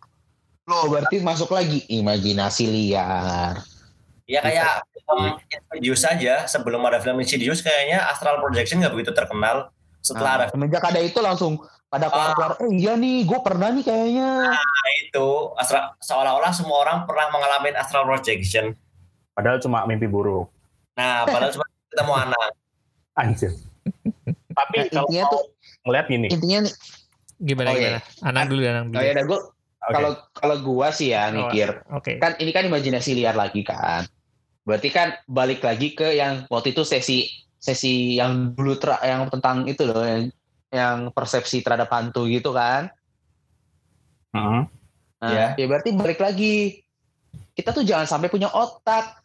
Loh, 0.63 0.87
berarti 0.87 1.19
masuk 1.19 1.51
lagi 1.51 1.83
imajinasi 1.91 2.63
liar. 2.71 3.59
Ya 4.23 4.39
kayak 4.39 4.87
film 4.95 5.35
Insidious 5.51 6.01
saja, 6.07 6.47
sebelum 6.47 6.79
ada 6.87 7.03
film 7.03 7.19
Insidious 7.19 7.59
kayaknya 7.59 8.07
astral 8.07 8.39
projection 8.39 8.79
nggak 8.79 8.95
begitu 8.95 9.11
terkenal. 9.11 9.75
Setelah 9.99 10.31
ada 10.39 10.45
Nah, 10.47 10.51
semenjak 10.55 10.83
ada 10.83 10.99
itu 11.03 11.19
langsung 11.19 11.59
pada 11.91 12.07
keluar-keluar, 12.07 12.51
eh 12.63 12.71
iya 12.79 12.95
nih, 12.95 13.27
gue 13.27 13.39
pernah 13.43 13.69
nih 13.75 13.83
kayaknya. 13.85 14.55
itu, 15.03 15.27
astral, 15.59 15.93
seolah-olah 15.99 16.51
semua 16.55 16.77
orang 16.81 16.97
pernah 17.05 17.27
mengalami 17.29 17.75
astral 17.75 18.07
projection. 18.07 18.73
Padahal 19.35 19.59
cuma 19.59 19.83
mimpi 19.83 20.07
buruk. 20.07 20.47
Nah, 20.95 21.27
padahal 21.27 21.51
cuma 21.53 21.65
ketemu 21.91 22.13
anak. 22.17 22.49
Anjir. 23.19 23.51
Tapi 24.53 24.75
Nah, 24.79 24.85
kalau 24.89 25.07
intinya 25.11 25.23
tuh, 25.27 25.43
ngeliat 25.85 26.05
gini, 26.07 26.27
intinya 26.31 26.57
nih, 26.65 26.73
gimana 27.41 27.69
Oh, 27.71 27.77
iya. 27.77 27.97
gimana 27.97 27.99
anang 28.25 28.45
dulu 28.49 28.61
anang 28.65 28.85
dulu 28.89 28.97
oh 28.97 29.03
ya, 29.03 29.13
dah, 29.13 29.23
gua, 29.25 29.39
oke. 29.39 29.93
kalau 29.93 30.11
kalau 30.33 30.55
gua 30.61 30.87
sih 30.93 31.11
ya 31.13 31.29
Oh, 31.29 31.47
mikir, 31.47 31.69
oke 31.89 32.11
kan 32.17 32.31
ini 32.37 32.51
kan 32.51 32.63
imajinasi 32.65 33.17
liar 33.17 33.33
lagi 33.33 33.61
kan. 33.61 34.05
Berarti 34.63 34.89
kan 34.95 35.19
balik 35.27 35.59
lagi 35.59 35.91
ke 35.91 36.15
yang 36.15 36.47
waktu 36.47 36.71
itu 36.71 36.87
sesi 36.87 37.27
sesi 37.59 38.15
yang 38.15 38.55
dulu 38.55 38.79
ter, 38.79 38.95
yang 39.03 39.27
tentang 39.27 39.67
itu 39.67 39.83
loh 39.83 40.03
yang 40.03 40.31
yang 40.71 40.97
persepsi 41.11 41.59
terhadap 41.59 41.91
hantu 41.91 42.25
gitu 42.31 42.55
kan. 42.55 42.87
Heeh. 44.31 44.61
Nah, 45.23 45.29
Ya. 45.31 45.55
ya 45.55 45.65
berarti 45.67 45.91
balik 45.95 46.19
lagi. 46.19 46.79
Kita 47.53 47.71
tuh 47.71 47.83
jangan 47.83 48.07
sampai 48.07 48.31
punya 48.31 48.47
otak. 48.49 49.19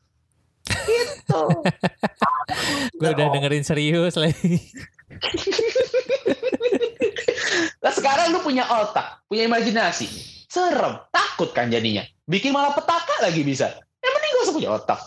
Gitu. 0.68 1.42
gue 2.98 3.08
udah 3.08 3.26
dengerin 3.30 3.64
serius 3.64 4.16
lagi 4.18 4.58
Nah 7.78 7.92
sekarang 7.94 8.34
lu 8.34 8.42
punya 8.42 8.66
otak, 8.66 9.22
punya 9.30 9.46
imajinasi. 9.46 10.04
Serem, 10.48 10.98
takut 11.08 11.52
kan 11.54 11.70
jadinya. 11.70 12.02
Bikin 12.26 12.52
malah 12.52 12.74
petaka 12.74 13.22
lagi 13.22 13.40
bisa. 13.46 13.72
Yang 14.02 14.12
penting 14.18 14.30
gak 14.30 14.42
usah 14.44 14.54
punya 14.56 14.70
otak. 14.74 15.00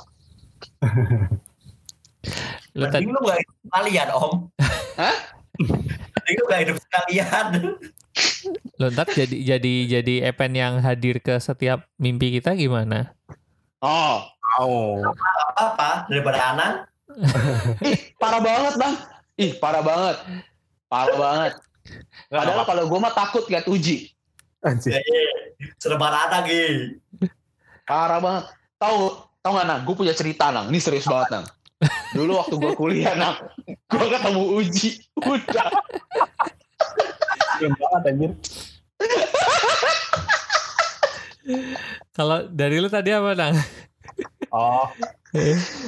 lu 2.79 2.85
tadi 2.87 3.05
lu 3.05 3.19
nggak 3.19 3.39
hidup 3.43 3.57
sekalian, 3.67 4.07
Om. 4.15 4.33
Hah? 4.95 5.15
Mending 6.15 6.35
lu 6.39 6.45
nggak 6.47 6.61
hidup 6.65 6.77
sekalian. 6.79 7.45
lu 8.75 8.85
ntar 8.91 9.07
jadi 9.07 9.55
jadi 9.55 9.73
jadi 9.99 10.15
event 10.33 10.55
yang 10.57 10.73
hadir 10.83 11.23
ke 11.23 11.39
setiap 11.39 11.87
mimpi 11.95 12.35
kita 12.35 12.51
gimana 12.59 13.15
Oh, 13.79 14.27
Oh, 14.59 14.99
Apa? 15.55 16.11
Daripada 16.11 16.51
anak? 16.51 16.73
ih 17.87 18.15
parah 18.19 18.39
banget 18.43 18.73
bang. 18.75 18.93
Ih 19.41 19.57
parah 19.57 19.81
banget. 19.81 20.17
Parah 20.85 21.17
banget. 21.17 21.53
Padahal 22.29 22.61
kalau 22.61 22.83
gue 22.85 22.99
mah 23.01 23.13
takut 23.17 23.41
lihat 23.49 23.65
uji. 23.65 24.13
anjir. 24.61 25.01
Serempan 25.81 26.13
anak, 26.13 26.45
Gi. 26.45 26.93
Parah 27.89 28.21
banget. 28.21 28.53
Tahu 28.77 29.25
tahu 29.41 29.51
nggak 29.57 29.65
nang? 29.65 29.81
Gue 29.81 29.95
punya 29.97 30.13
cerita 30.13 30.53
nang. 30.53 30.69
Ini 30.69 30.77
serius 30.77 31.09
banget 31.09 31.33
nang. 31.33 31.45
Dulu 32.13 32.37
waktu 32.37 32.55
gue 32.61 32.71
kuliah 32.77 33.17
nang, 33.17 33.41
gue 33.65 34.05
ketemu 34.05 34.41
uji. 34.61 35.01
Udah. 35.25 35.69
Serem 37.57 37.73
banget 37.73 38.01
anjir. 38.13 38.31
kalau 42.13 42.45
dari 42.53 42.77
lu 42.77 42.85
tadi 42.85 43.09
apa 43.09 43.33
nang 43.33 43.57
Oh, 44.53 44.85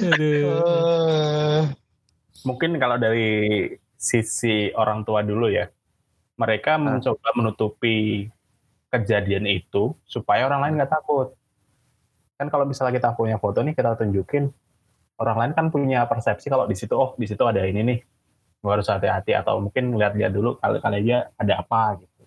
aduh 0.02 1.70
mungkin 2.44 2.76
kalau 2.76 3.00
dari 3.00 3.72
sisi 3.96 4.70
orang 4.76 5.02
tua 5.02 5.24
dulu 5.24 5.48
ya, 5.48 5.66
mereka 6.36 6.76
mencoba 6.76 7.28
menutupi 7.34 8.28
kejadian 8.92 9.48
itu 9.50 9.96
supaya 10.06 10.46
orang 10.46 10.60
lain 10.62 10.74
nggak 10.78 10.92
takut. 10.92 11.34
Kan 12.38 12.52
kalau 12.52 12.68
misalnya 12.68 12.94
kita 12.94 13.16
punya 13.16 13.40
foto 13.40 13.64
nih 13.64 13.74
kita 13.74 13.98
tunjukin, 13.98 14.52
orang 15.18 15.36
lain 15.40 15.52
kan 15.56 15.66
punya 15.72 16.06
persepsi 16.06 16.52
kalau 16.52 16.68
di 16.68 16.76
situ 16.78 16.94
oh 16.94 17.16
di 17.18 17.26
situ 17.26 17.42
ada 17.42 17.64
ini 17.64 17.80
nih, 17.82 17.98
gue 18.60 18.70
harus 18.70 18.86
hati-hati 18.86 19.34
atau 19.34 19.58
mungkin 19.58 19.96
lihat-lihat 19.96 20.32
dulu 20.34 20.58
kali 20.60 20.78
kali 20.78 20.96
aja 21.08 21.32
ada 21.38 21.54
apa 21.58 21.98
gitu. 22.02 22.22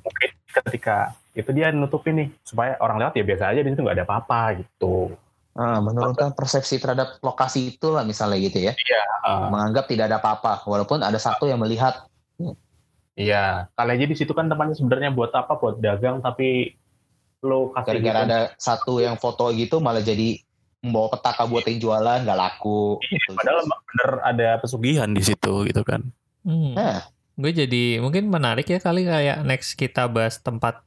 Mungkin 0.00 0.30
ketika 0.50 1.16
itu 1.32 1.50
dia 1.54 1.70
nutupin 1.70 2.26
nih 2.26 2.28
supaya 2.42 2.76
orang 2.82 3.00
lewat 3.00 3.14
ya 3.16 3.24
biasa 3.24 3.44
aja 3.54 3.60
di 3.62 3.70
situ 3.72 3.80
nggak 3.80 3.96
ada 4.02 4.06
apa-apa 4.08 4.60
gitu. 4.60 5.14
Ah, 5.50 5.82
menurunkan 5.82 6.32
persepsi 6.32 6.78
terhadap 6.78 7.18
lokasi 7.20 7.74
itu 7.74 7.90
lah 7.90 8.06
misalnya 8.06 8.38
gitu 8.38 8.70
ya. 8.70 8.72
Uh, 9.26 9.50
Menganggap 9.50 9.90
tidak 9.90 10.08
ada 10.08 10.22
apa-apa, 10.22 10.62
walaupun 10.64 11.02
ada 11.02 11.18
satu 11.18 11.50
yang 11.50 11.58
melihat. 11.58 12.06
Iya, 13.18 13.68
kali 13.74 13.90
aja 13.98 14.06
di 14.06 14.16
situ 14.16 14.32
kan 14.32 14.46
tempatnya 14.48 14.78
sebenarnya 14.78 15.10
buat 15.12 15.34
apa? 15.34 15.58
Buat 15.58 15.82
dagang, 15.82 16.22
tapi 16.22 16.78
lo 17.42 17.74
kasih 17.74 17.98
Gara-gara 17.98 18.20
gitu. 18.22 18.26
ada 18.30 18.38
satu 18.56 18.92
yang 19.02 19.16
foto 19.18 19.50
gitu 19.52 19.80
malah 19.80 20.04
jadi 20.04 20.40
membawa 20.80 21.12
petaka 21.12 21.44
buat 21.44 21.66
yang 21.68 21.78
jualan 21.82 22.18
nggak 22.24 22.38
laku. 22.38 22.96
Gitu. 23.04 23.36
Padahal 23.36 23.66
bener 23.66 24.10
ada 24.24 24.48
pesugihan 24.62 25.10
di 25.12 25.20
situ 25.20 25.66
gitu 25.68 25.82
kan. 25.84 26.08
Hmm. 26.46 26.72
Nah, 26.72 27.04
Gue 27.40 27.56
jadi 27.56 27.96
mungkin 28.04 28.28
menarik 28.28 28.68
ya 28.68 28.76
kali 28.76 29.08
kayak 29.08 29.48
next 29.48 29.72
kita 29.80 30.04
bahas 30.12 30.36
tempat 30.36 30.84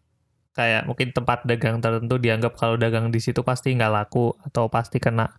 kayak 0.54 0.86
mungkin 0.86 1.10
tempat 1.12 1.46
dagang 1.50 1.82
tertentu 1.82 2.22
dianggap 2.22 2.54
kalau 2.56 2.78
dagang 2.78 3.10
di 3.10 3.18
situ 3.18 3.42
pasti 3.42 3.74
nggak 3.74 3.92
laku 3.92 4.38
atau 4.46 4.70
pasti 4.70 5.02
kena 5.02 5.34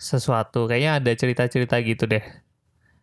sesuatu. 0.00 0.66
Kayaknya 0.66 0.92
ada 1.00 1.12
cerita-cerita 1.12 1.76
gitu 1.84 2.08
deh. 2.08 2.24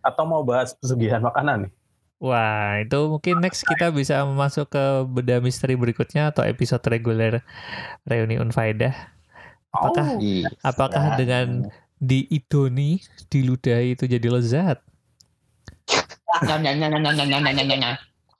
Atau 0.01 0.25
mau 0.25 0.41
bahas 0.41 0.73
pesugihan 0.73 1.21
makanan 1.21 1.69
nih? 1.69 1.73
Wah, 2.21 2.77
itu 2.77 2.97
mungkin 3.09 3.41
next 3.41 3.65
kita 3.65 3.89
bisa 3.89 4.21
masuk 4.29 4.69
ke 4.69 4.83
beda 5.09 5.41
misteri 5.41 5.73
berikutnya 5.73 6.29
atau 6.29 6.45
episode 6.45 6.85
reguler 6.85 7.41
Reuni 8.05 8.37
Unfaedah. 8.37 8.93
Apakah 9.73 10.05
oh, 10.05 10.21
yes. 10.21 10.53
apakah 10.61 11.17
dengan 11.17 11.73
diidoni, 11.97 13.01
diludahi 13.25 13.97
itu 13.97 14.05
jadi 14.05 14.27
lezat? 14.29 14.85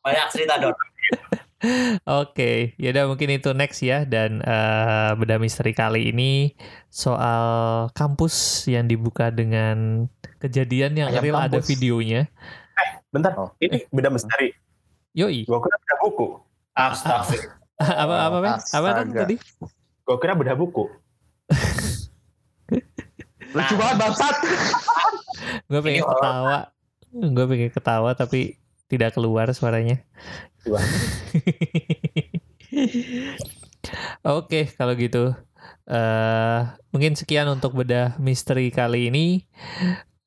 Banyak 0.05 0.27
cerita 0.29 0.61
dong. 0.61 0.77
Oke, 2.09 2.73
ya 2.81 2.89
udah 2.89 3.05
mungkin 3.05 3.29
itu 3.37 3.53
next 3.53 3.85
ya 3.85 4.01
dan 4.01 4.41
eh, 4.41 5.11
bedah 5.13 5.37
misteri 5.37 5.77
kali 5.77 6.09
ini 6.09 6.57
soal 6.89 7.87
kampus 7.93 8.65
yang 8.65 8.89
dibuka 8.89 9.29
dengan 9.29 10.09
kejadian 10.41 10.97
yang 10.97 11.09
Ayam 11.13 11.21
real 11.21 11.37
ada 11.37 11.61
videonya. 11.61 12.25
Bentar, 13.13 13.37
Oh. 13.37 13.53
ini 13.61 13.85
beda 13.93 14.09
misteri. 14.09 14.57
Yoi. 15.13 15.45
Gua 15.45 15.61
kira 15.61 15.77
beda 15.77 15.95
buku. 16.01 16.27
Astagfirullah. 16.73 17.59
apa 18.07 18.15
apa 18.25 18.35
apa? 18.41 18.51
Apa 18.73 18.87
kan 18.97 19.05
tadi? 19.13 19.35
Gua 20.01 20.17
kira 20.17 20.33
beda 20.33 20.57
buku. 20.57 20.89
Lucu 23.51 23.73
banget 23.75 23.95
bangsat. 23.99 24.35
Gue 25.67 25.79
pengen 25.83 26.03
ketawa. 26.07 26.57
Gue 27.11 27.45
pengen 27.51 27.69
ketawa 27.71 28.09
tapi 28.15 28.55
tidak 28.87 29.15
keluar 29.15 29.51
suaranya. 29.51 29.99
Oke, 34.21 34.69
kalau 34.77 34.93
gitu 34.93 35.33
eh 35.91 36.61
mungkin 36.93 37.17
sekian 37.17 37.49
untuk 37.49 37.73
bedah 37.75 38.15
misteri 38.21 38.69
kali 38.69 39.09
ini. 39.09 39.43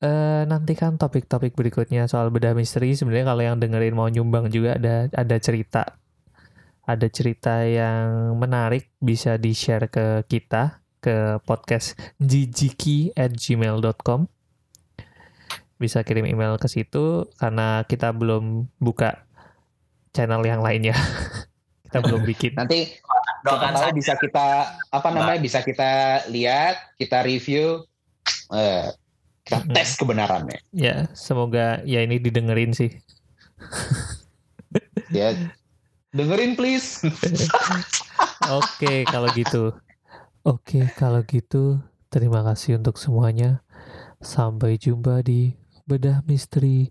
Eh 0.03 0.43
nantikan 0.45 0.99
topik-topik 1.01 1.55
berikutnya 1.57 2.11
soal 2.11 2.29
bedah 2.35 2.53
misteri. 2.53 2.93
Sebenarnya 2.93 3.27
kalau 3.33 3.43
yang 3.43 3.57
dengerin 3.63 3.95
mau 3.97 4.11
nyumbang 4.11 4.51
juga 4.51 4.77
ada 4.77 5.09
ada 5.15 5.37
cerita, 5.39 5.97
ada 6.85 7.07
cerita 7.09 7.65
yang 7.65 8.37
menarik 8.37 8.93
bisa 9.01 9.41
di 9.41 9.57
share 9.57 9.89
ke 9.89 10.27
kita 10.29 10.85
ke 11.05 11.39
podcast 11.45 11.97
jijiki 12.17 13.13
at 13.13 13.37
gmail.com 13.37 14.25
bisa 15.77 16.01
kirim 16.01 16.25
email 16.25 16.57
ke 16.57 16.65
situ 16.65 17.29
karena 17.37 17.85
kita 17.85 18.09
belum 18.17 18.73
buka 18.81 19.29
channel 20.15 20.43
yang 20.47 20.63
lainnya 20.63 20.95
kita 21.87 21.99
belum 22.05 22.23
bikin 22.25 22.55
Nanti 22.55 22.99
Doakan 23.45 23.77
tahu 23.77 23.77
saya. 23.77 23.93
bisa 23.93 24.15
kita 24.17 24.47
apa 24.89 25.09
namanya 25.13 25.37
bisa 25.37 25.61
kita 25.61 26.25
lihat, 26.33 26.97
kita 26.97 27.21
review, 27.21 27.85
eh, 28.49 28.89
kita 29.45 29.57
Mm-mm. 29.61 29.75
tes 29.77 29.91
kebenarannya. 30.01 30.59
ya 30.73 31.07
semoga 31.13 31.85
ya 31.85 32.01
ini 32.01 32.17
didengerin 32.19 32.73
sih 32.73 32.91
Ya, 35.09 35.37
dengerin 36.13 36.57
please. 36.59 37.03
oke 38.59 39.05
kalau 39.07 39.29
gitu 39.31 39.73
oke 40.45 40.81
kalau 40.97 41.21
gitu 41.27 41.81
terima 42.09 42.41
kasih 42.47 42.79
untuk 42.81 42.97
semuanya 43.01 43.61
sampai 44.23 44.77
jumpa 44.81 45.21
di 45.25 45.55
bedah 45.85 46.25
misteri 46.25 46.91